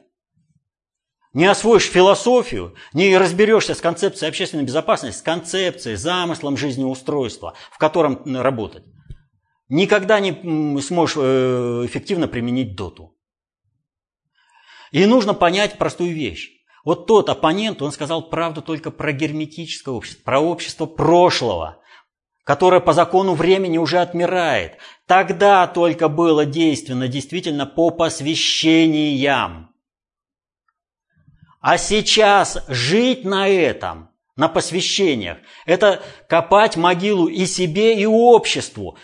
[1.33, 8.20] Не освоишь философию, не разберешься с концепцией общественной безопасности, с концепцией, замыслом жизнеустройства, в котором
[8.26, 8.83] работать
[9.73, 13.16] никогда не сможешь э, эффективно применить доту.
[14.93, 16.51] И нужно понять простую вещь.
[16.85, 21.79] Вот тот оппонент, он сказал правду только про герметическое общество, про общество прошлого,
[22.45, 24.77] которое по закону времени уже отмирает.
[25.07, 29.70] Тогда только было действенно действительно по посвящениям.
[31.61, 38.99] А сейчас жить на этом, на посвящениях, это копать могилу и себе, и обществу,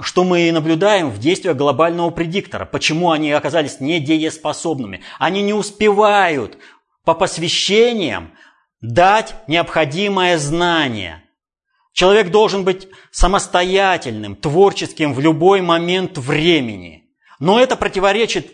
[0.00, 2.64] что мы наблюдаем в действиях глобального предиктора.
[2.64, 5.02] Почему они оказались недееспособными?
[5.18, 6.58] Они не успевают
[7.04, 8.32] по посвящениям
[8.80, 11.22] дать необходимое знание.
[11.92, 17.10] Человек должен быть самостоятельным, творческим в любой момент времени.
[17.38, 18.50] Но это противоречит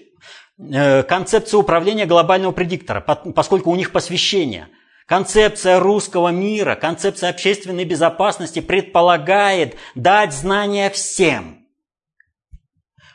[0.58, 4.68] э, концепции управления глобального предиктора, поскольку у них посвящение–
[5.08, 11.66] Концепция русского мира, концепция общественной безопасности предполагает дать знания всем,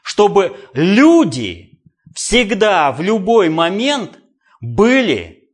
[0.01, 1.79] чтобы люди
[2.15, 4.17] всегда, в любой момент
[4.59, 5.51] были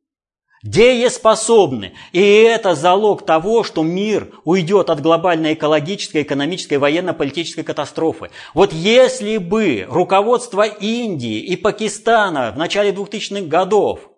[0.64, 1.94] дееспособны.
[2.14, 8.30] И это залог того, что мир уйдет от глобальной экологической, экономической, военно-политической катастрофы.
[8.54, 14.10] Вот если бы руководство Индии и Пакистана в начале 2000-х годов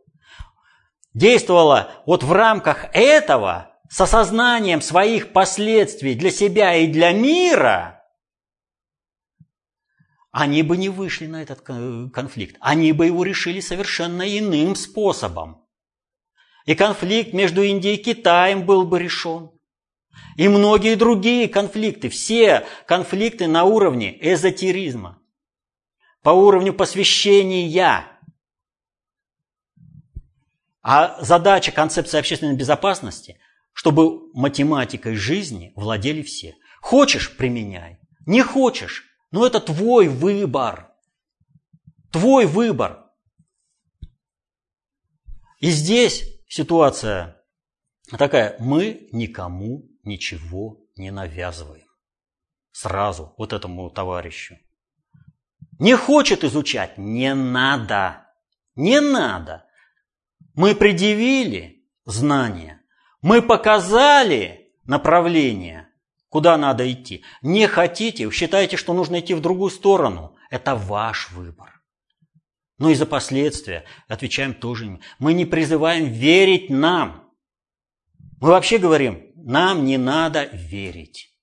[1.14, 8.02] действовала вот в рамках этого, с осознанием своих последствий для себя и для мира,
[10.32, 12.56] они бы не вышли на этот конфликт.
[12.62, 15.66] Они бы его решили совершенно иным способом.
[16.66, 19.52] И конфликт между Индией и Китаем был бы решен.
[20.38, 25.22] И многие другие конфликты, все конфликты на уровне эзотеризма,
[26.22, 28.11] по уровню посвящения.
[30.82, 33.40] А задача концепции общественной безопасности,
[33.74, 36.56] чтобы математикой жизни владели все.
[36.82, 40.92] Хочешь– применяй, не хочешь– ну это твой выбор.
[42.12, 43.06] Твой выбор.
[45.60, 47.42] И здесь ситуация
[48.18, 51.88] такая, мы никому ничего не навязываем.
[52.72, 54.58] Сразу вот этому товарищу.
[55.80, 58.28] Не хочет изучать, не надо.
[58.76, 59.66] Не надо.
[60.54, 62.82] Мы предъявили знания,
[63.22, 65.88] мы показали направление,
[66.30, 67.24] куда надо идти.
[67.42, 70.36] Не хотите, считаете, что нужно идти в другую сторону.
[70.50, 71.82] Это ваш выбор.
[72.78, 75.00] Но и за последствия отвечаем тоже.
[75.20, 77.32] Мы не призываем верить нам.
[78.40, 81.36] Мы вообще говорим, нам не надо верить.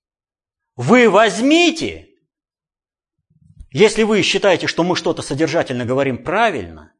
[0.75, 2.09] Вы возьмите,
[3.71, 6.93] если вы считаете, что мы что-то содержательно говорим правильно,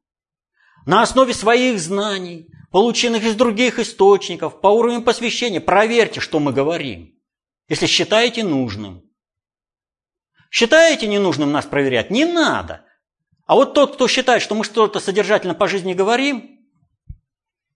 [0.86, 7.16] на основе своих знаний, полученных из других источников, по уровню посвящения, проверьте, что мы говорим,
[7.68, 9.04] если считаете нужным.
[10.52, 12.10] Считаете ненужным нас проверять?
[12.10, 12.86] Не надо.
[13.46, 16.60] А вот тот, кто считает, что мы что-то содержательно по жизни говорим,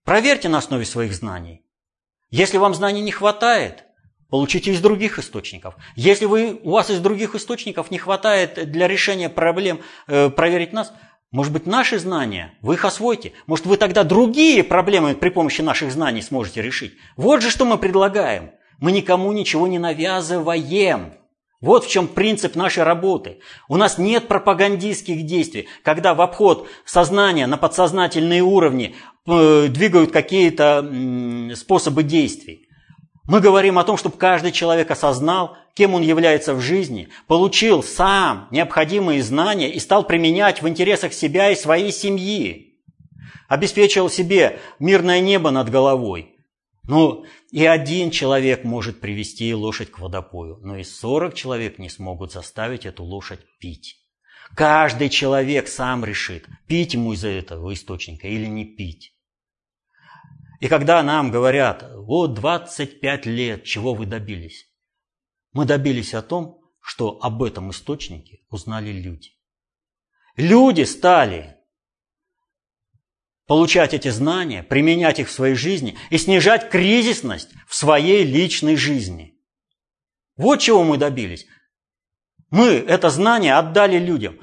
[0.04, 1.64] проверьте на основе своих знаний.
[2.30, 3.84] Если вам знаний не хватает,
[4.28, 5.76] получите из других источников.
[5.94, 10.92] Если вы, у вас из других источников не хватает для решения проблем э, проверить нас,
[11.34, 13.32] может быть, наши знания, вы их освоите.
[13.48, 16.94] Может, вы тогда другие проблемы при помощи наших знаний сможете решить.
[17.16, 18.52] Вот же что мы предлагаем.
[18.78, 21.14] Мы никому ничего не навязываем.
[21.60, 23.40] Вот в чем принцип нашей работы.
[23.66, 28.94] У нас нет пропагандистских действий, когда в обход сознания на подсознательные уровни
[29.26, 30.88] э, двигают какие-то
[31.56, 32.68] способы действий.
[33.24, 38.48] Мы говорим о том, чтобы каждый человек осознал, кем он является в жизни, получил сам
[38.50, 42.78] необходимые знания и стал применять в интересах себя и своей семьи.
[43.48, 46.30] Обеспечил себе мирное небо над головой–
[46.86, 52.32] ну, и один человек может привести лошадь к водопою, но и 40 человек не смогут
[52.32, 54.00] заставить эту лошадь пить.
[54.54, 59.14] Каждый человек сам решит, пить ему из этого источника или не пить.
[60.60, 64.68] И когда нам говорят, вот 25 лет, чего вы добились?
[65.54, 69.30] Мы добились о том, что об этом источнике узнали люди.
[70.36, 71.56] Люди стали
[73.46, 79.38] получать эти знания, применять их в своей жизни и снижать кризисность в своей личной жизни.
[80.36, 81.46] Вот чего мы добились.
[82.50, 84.38] Мы это знание отдали людям.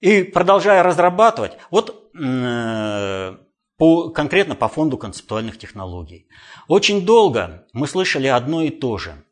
[0.00, 3.36] И продолжая разрабатывать, вот э,
[3.76, 6.28] по, конкретно по фонду концептуальных технологий.
[6.68, 9.24] Очень долго мы слышали одно и то же.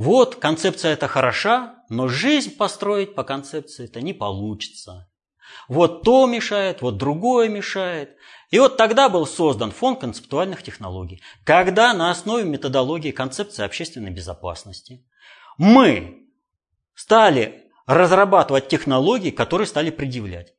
[0.00, 5.10] Вот концепция это хороша, но жизнь построить по концепции это не получится.
[5.68, 8.16] Вот то мешает, вот другое мешает.
[8.48, 15.06] И вот тогда был создан фонд концептуальных технологий, когда на основе методологии концепции общественной безопасности
[15.58, 16.26] мы
[16.94, 20.54] стали разрабатывать технологии, которые стали предъявлять.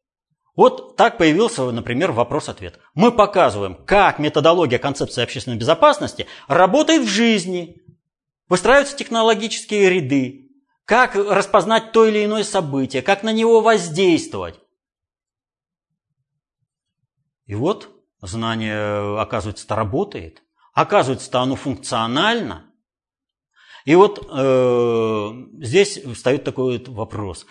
[0.56, 2.78] Вот так появился, например, вопрос-ответ.
[2.94, 7.81] Мы показываем, как методология концепции общественной безопасности работает в жизни.
[8.52, 10.52] Выстраиваются технологические ряды,
[10.84, 14.60] как распознать то или иное событие, как на него воздействовать.
[17.46, 17.90] И вот
[18.22, 20.44] знание, оказывается-то работает,
[20.74, 22.70] оказывается-то оно функционально.
[23.86, 25.32] И вот э,
[25.62, 27.46] здесь встает такой вот вопрос.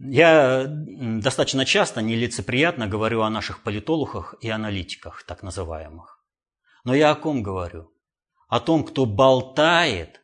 [0.00, 6.20] Я достаточно часто нелицеприятно говорю о наших политологах и аналитиках, так называемых.
[6.82, 7.92] Но я о ком говорю?
[8.48, 10.20] О том, кто болтает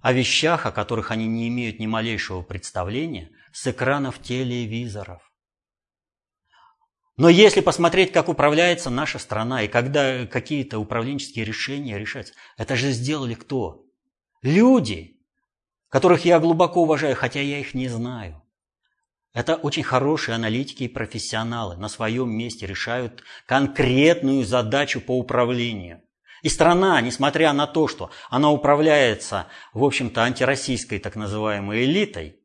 [0.00, 5.30] о вещах, о которых они не имеют ни малейшего представления, с экранов телевизоров.
[7.16, 12.92] Но если посмотреть, как управляется наша страна и когда какие-то управленческие решения решаются, это же
[12.92, 13.84] сделали кто?
[14.40, 15.20] Люди,
[15.90, 18.42] которых я глубоко уважаю, хотя я их не знаю.
[19.34, 26.02] Это очень хорошие аналитики и профессионалы на своем месте решают конкретную задачу по управлению.
[26.42, 32.40] И страна, несмотря на то, что она управляется, в общем-то, антироссийской так называемой элитой,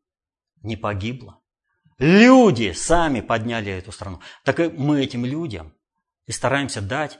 [0.61, 1.39] не погибла.
[1.97, 4.19] Люди сами подняли эту страну.
[4.43, 5.73] Так и мы этим людям
[6.25, 7.19] и стараемся дать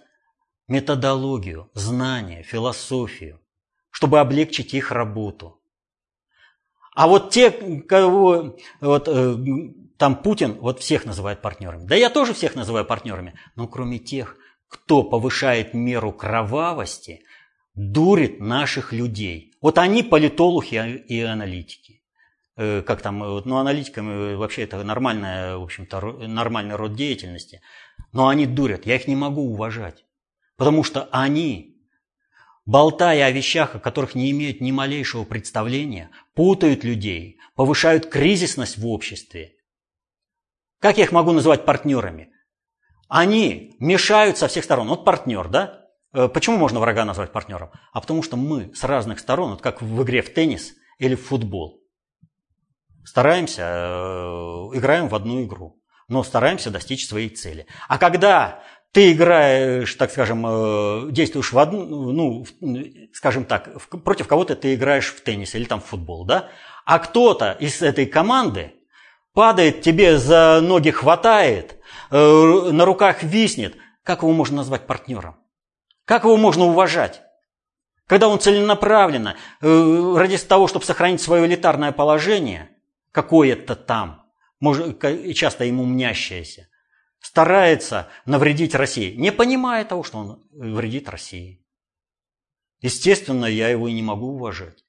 [0.68, 3.40] методологию, знания, философию,
[3.90, 5.62] чтобы облегчить их работу.
[6.94, 9.36] А вот те, кого вот, э,
[9.98, 11.86] там Путин вот всех называет партнерами.
[11.86, 14.38] Да я тоже всех называю партнерами, но кроме тех,
[14.68, 17.22] кто повышает меру кровавости,
[17.76, 19.54] дурит наших людей.
[19.62, 22.02] Вот они политологи и аналитики.
[22.58, 27.62] Э, как там, э, ну, аналитиками вообще это нормальная, в общем-то, нормальный род деятельности.
[28.14, 30.06] Но они дурят, я их не могу уважать.
[30.56, 31.78] Потому что они,
[32.66, 38.88] болтая о вещах, о которых не имеют ни малейшего представления, путают людей, повышают кризисность в
[38.88, 39.56] обществе.
[40.80, 42.30] Как я их могу называть партнерами?
[43.16, 44.90] Они мешают со всех сторон.
[44.90, 45.86] Вот партнер, да?
[46.14, 47.72] Э, почему можно врага назвать партнером?
[47.94, 51.26] А потому что мы с разных сторон, вот как в игре в теннис или в
[51.26, 51.80] футбол,
[53.06, 57.68] стараемся, э, играем в одну игру, но стараемся достичь своей цели.
[57.88, 58.62] А когда
[58.92, 62.46] ты играешь, так скажем, э, действуешь в одну, ну,
[63.14, 66.50] скажем так, против кого-то ты играешь в теннис или там в футбол, да?
[66.84, 68.74] А кто-то из этой команды
[69.34, 71.78] падает, тебе за ноги хватает,
[72.12, 75.38] э, на руках виснет, как его можно назвать партнером?
[76.06, 77.22] Как его можно уважать?
[78.08, 82.70] Когда он целенаправленно, ради того, чтобы сохранить свое элитарное положение–
[83.16, 84.30] какое-то там,
[84.60, 85.02] может,
[85.36, 86.68] часто ему мнящееся,
[87.20, 91.66] старается навредить России, не понимая того, что он вредит России.
[92.82, 94.84] Естественно, я его и не могу уважать.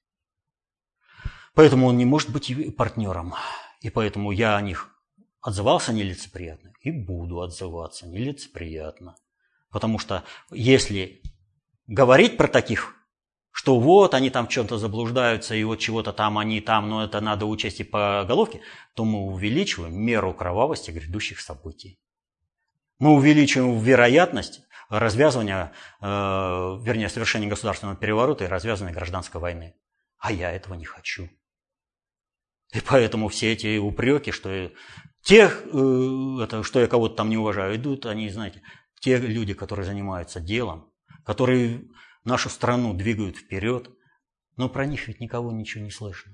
[1.53, 3.33] Поэтому он не может быть партнером.
[3.79, 4.93] И поэтому я о них
[5.47, 9.15] отзывался нелицеприятно и буду отзываться нелицеприятно.
[9.71, 11.21] Потому что если
[11.87, 12.93] говорить про таких
[13.53, 17.21] что вот они там в чем-то заблуждаются, и вот чего-то там они там, но это
[17.21, 18.61] надо учесть и по головке,
[18.93, 21.99] то мы увеличиваем меру кровавости грядущих событий.
[22.99, 25.71] Мы увеличиваем вероятность развязывания,
[26.01, 29.73] э, вернее, совершения государственного переворота и развязывания гражданской войны.
[30.19, 31.27] А я этого не хочу.
[32.73, 34.71] И поэтому все эти упреки, что
[35.27, 38.61] тех, э, это, что я кого-то там не уважаю, идут они, знаете,
[39.01, 40.89] те люди, которые занимаются делом,
[41.25, 41.85] которые
[42.23, 43.89] нашу страну двигают вперед,
[44.55, 46.33] но про них ведь никого ничего не слышно.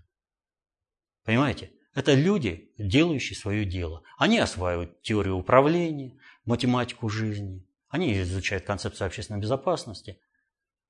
[1.25, 1.71] Понимаете?
[1.95, 4.03] Это люди, делающие свое дело.
[4.17, 7.67] Они осваивают теорию управления, математику жизни.
[7.89, 10.19] Они изучают концепцию общественной безопасности.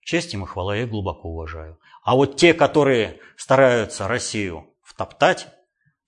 [0.02, 1.80] Честь им и хвала я глубоко уважаю.
[2.04, 5.48] А вот те, которые стараются Россию втоптать,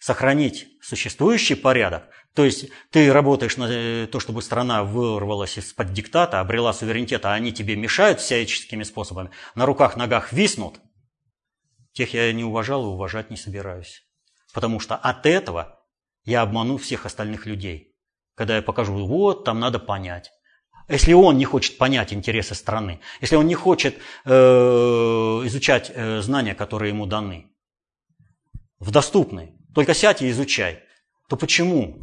[0.06, 2.04] сохранить существующий порядок,
[2.36, 7.34] то есть ты работаешь на э, то, чтобы страна вырвалась из-под диктата, обрела суверенитет, а
[7.34, 10.76] они тебе мешают всяческими способами, на руках, ногах виснут,
[11.94, 14.04] тех я не уважал и уважать не собираюсь.
[14.54, 15.80] Потому что от этого
[16.24, 17.96] я обману всех остальных людей.
[18.36, 20.30] Когда я покажу, вот, там надо понять.
[20.88, 24.30] Если он не хочет понять интересы страны, если он не хочет э,
[25.46, 27.52] изучать э, знания, которые ему даны,
[28.78, 30.84] в доступной, только сядь и изучай,
[31.30, 32.00] то почему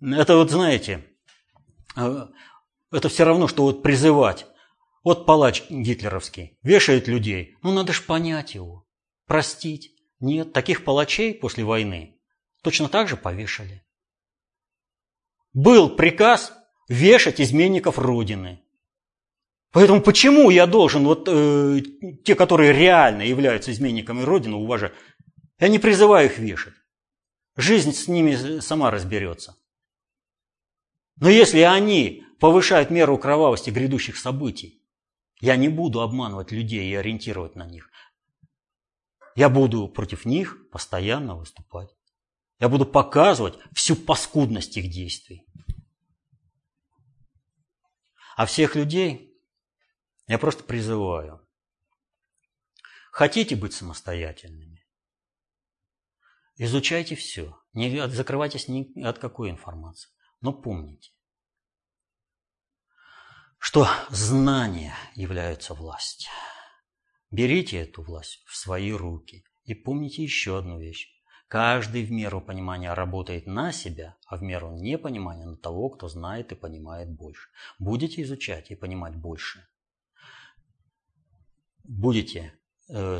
[0.00, 1.06] это вот, знаете,
[1.96, 2.26] э,
[2.90, 4.46] это все равно, что вот призывать.
[5.04, 7.56] Вот палач гитлеровский вешает людей.
[7.62, 8.86] Ну, надо же понять его,
[9.26, 9.90] простить.
[10.18, 12.16] Нет, таких палачей после войны
[12.62, 13.84] точно так же повешали.
[15.52, 16.52] Был приказ
[16.88, 18.62] вешать изменников Родины.
[19.72, 21.80] Поэтому почему я должен вот э,
[22.24, 24.92] те, которые реально являются изменниками Родины, уважать?
[25.58, 26.74] Я не призываю их вешать.
[27.56, 29.56] Жизнь с ними сама разберется.
[31.16, 34.82] Но если они повышают меру кровавости грядущих событий,
[35.40, 37.90] я не буду обманывать людей и ориентировать на них.
[39.34, 41.90] Я буду против них постоянно выступать.
[42.58, 45.44] Я буду показывать всю паскудность их действий.
[48.36, 49.36] А всех людей
[50.28, 51.46] я просто призываю.
[53.10, 54.71] Хотите быть самостоятельными?
[56.64, 57.58] Изучайте все.
[57.72, 60.08] Не закрывайтесь ни от какой информации.
[60.40, 61.10] Но помните,
[63.58, 66.30] что знания являются властью.
[67.32, 71.08] Берите эту власть в свои руки и помните еще одну вещь.
[71.48, 76.52] Каждый в меру понимания работает на себя, а в меру непонимания на того, кто знает
[76.52, 77.48] и понимает больше.
[77.80, 79.66] Будете изучать и понимать больше.
[81.82, 82.56] Будете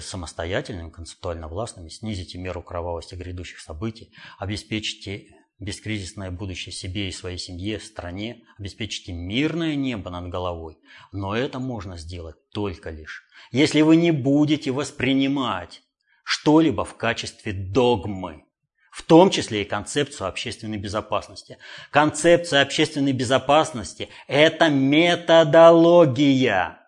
[0.01, 5.29] самостоятельными, концептуально властными, снизите меру кровавости грядущих событий, обеспечите
[5.59, 10.79] бескризисное будущее себе и своей семье, стране, обеспечите мирное небо над головой.
[11.13, 15.83] Но это можно сделать только лишь, если вы не будете воспринимать
[16.25, 18.45] что-либо в качестве догмы,
[18.91, 21.57] в том числе и концепцию общественной безопасности.
[21.91, 26.79] Концепция общественной безопасности– это методология,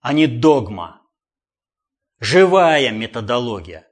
[0.00, 1.03] а не догма.
[2.20, 3.86] Живая методология.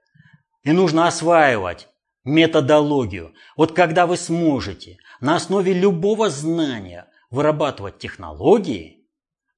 [0.62, 1.88] И нужно осваивать
[2.24, 3.34] методологию.
[3.56, 9.08] Вот когда вы сможете на основе любого знания вырабатывать технологии,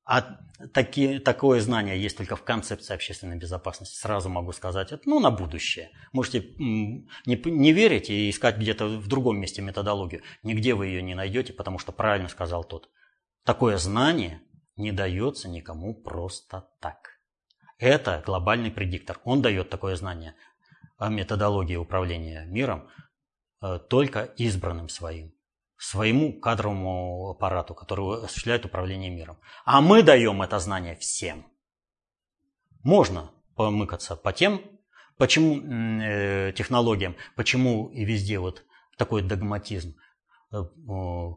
[0.05, 0.39] а
[0.73, 3.97] таки, такое знание есть только в концепции общественной безопасности.
[3.97, 5.91] Сразу могу сказать это, ну, на будущее.
[6.13, 10.23] Можете не, не верить и искать где-то в другом месте методологию.
[10.43, 12.91] Нигде вы ее не найдете, потому что правильно сказал тот.
[13.45, 14.43] Такое знание
[14.77, 17.15] не дается никому просто так.
[17.79, 19.21] Это глобальный предиктор.
[19.25, 20.35] Он дает такое знание
[20.97, 22.89] о методологии управления миром
[23.63, 25.35] э, только избранным своим
[25.77, 29.39] своему кадровому аппарату, который осуществляет управление миром.
[29.65, 31.47] А мы даем это знание всем.
[32.83, 34.63] Можно помыкаться по тем,
[35.17, 35.61] почему
[36.03, 38.65] э, технологиям, почему и везде вот
[38.97, 39.97] такой догматизм,
[40.53, 40.63] э,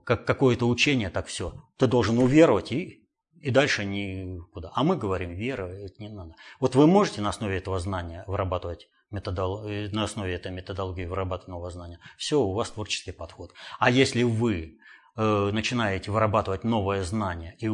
[0.06, 1.66] как какое-то учение, так все.
[1.78, 3.07] Ты должен уверовать и,
[3.42, 4.72] и дальше никуда.
[4.74, 6.36] А мы говорим, вера, это не надо.
[6.60, 9.66] Вот вы можете на основе этого знания вырабатывать методол...
[9.68, 13.54] Э, на основе этой методологии вырабатыванного знания, все, у вас творческий подход.
[13.80, 14.80] А если вы
[15.16, 17.68] э, начинаете вырабатывать новое знание и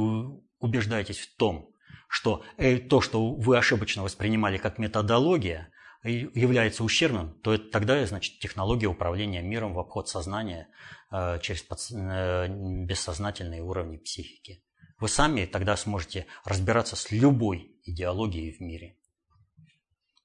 [0.60, 1.70] убеждаетесь в том,
[2.08, 5.70] что э, то, что вы ошибочно воспринимали как методология,
[6.04, 10.68] является ущербным, то это тогда, значит, технология управления миром в обход сознания
[11.12, 11.92] э, через подс...
[11.92, 14.62] э, бессознательные уровни психики.
[15.00, 18.98] Вы сами тогда сможете разбираться с любой идеологией в мире.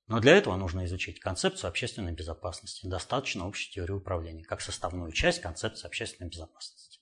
[0.06, 2.86] Но для этого нужно изучить концепцию общественной безопасности.
[2.86, 7.00] Достаточно общей теории управления, как составную часть концепции общественной безопасности.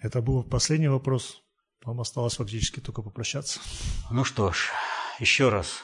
[0.00, 1.42] Это был последний вопрос.
[1.82, 3.60] Вам осталось фактически только попрощаться.
[4.10, 4.70] Ну что ж,
[5.18, 5.82] еще раз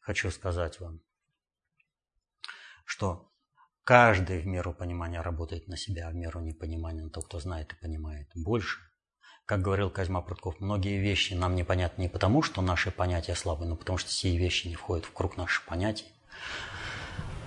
[0.00, 1.00] хочу сказать вам,
[2.84, 3.27] что
[3.88, 7.72] каждый в меру понимания работает на себя, а в меру непонимания на того, кто знает
[7.72, 8.80] и понимает больше.
[9.46, 13.76] Как говорил Козьма Прутков, многие вещи нам непонятны не потому, что наши понятия слабы, но
[13.76, 16.04] потому что сие вещи не входят в круг наших понятий.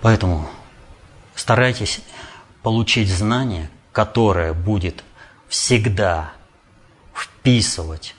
[0.00, 0.48] Поэтому
[1.36, 2.00] старайтесь
[2.64, 5.04] получить знание, которое будет
[5.46, 6.32] всегда
[7.14, 8.16] вписывать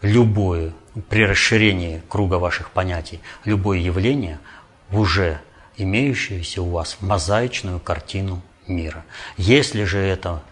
[0.00, 0.72] любое,
[1.10, 4.40] при расширении круга ваших понятий, любое явление
[4.88, 5.42] в уже
[5.82, 9.04] имеющуюся у вас мозаичную картину мира.
[9.36, 10.42] Если же это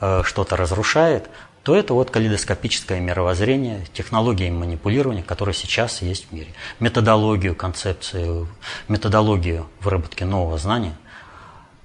[0.00, 1.28] э, что-то разрушает,
[1.62, 6.48] то это вот калейдоскопическое мировоззрение, технологии манипулирования, которые сейчас есть в мире.
[6.80, 8.48] Методологию, концепцию,
[8.88, 10.96] методологию выработки нового знания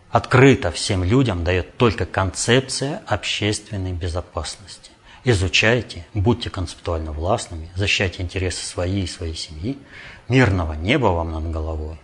[0.09, 4.91] открыто всем людям дает только концепция общественной безопасности.
[5.25, 9.77] Изучайте, будьте концептуально властными, защищайте интересы своей и своей семьи.
[10.29, 11.97] Мирного неба вам над головой.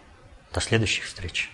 [0.53, 1.49] До следующих встреч.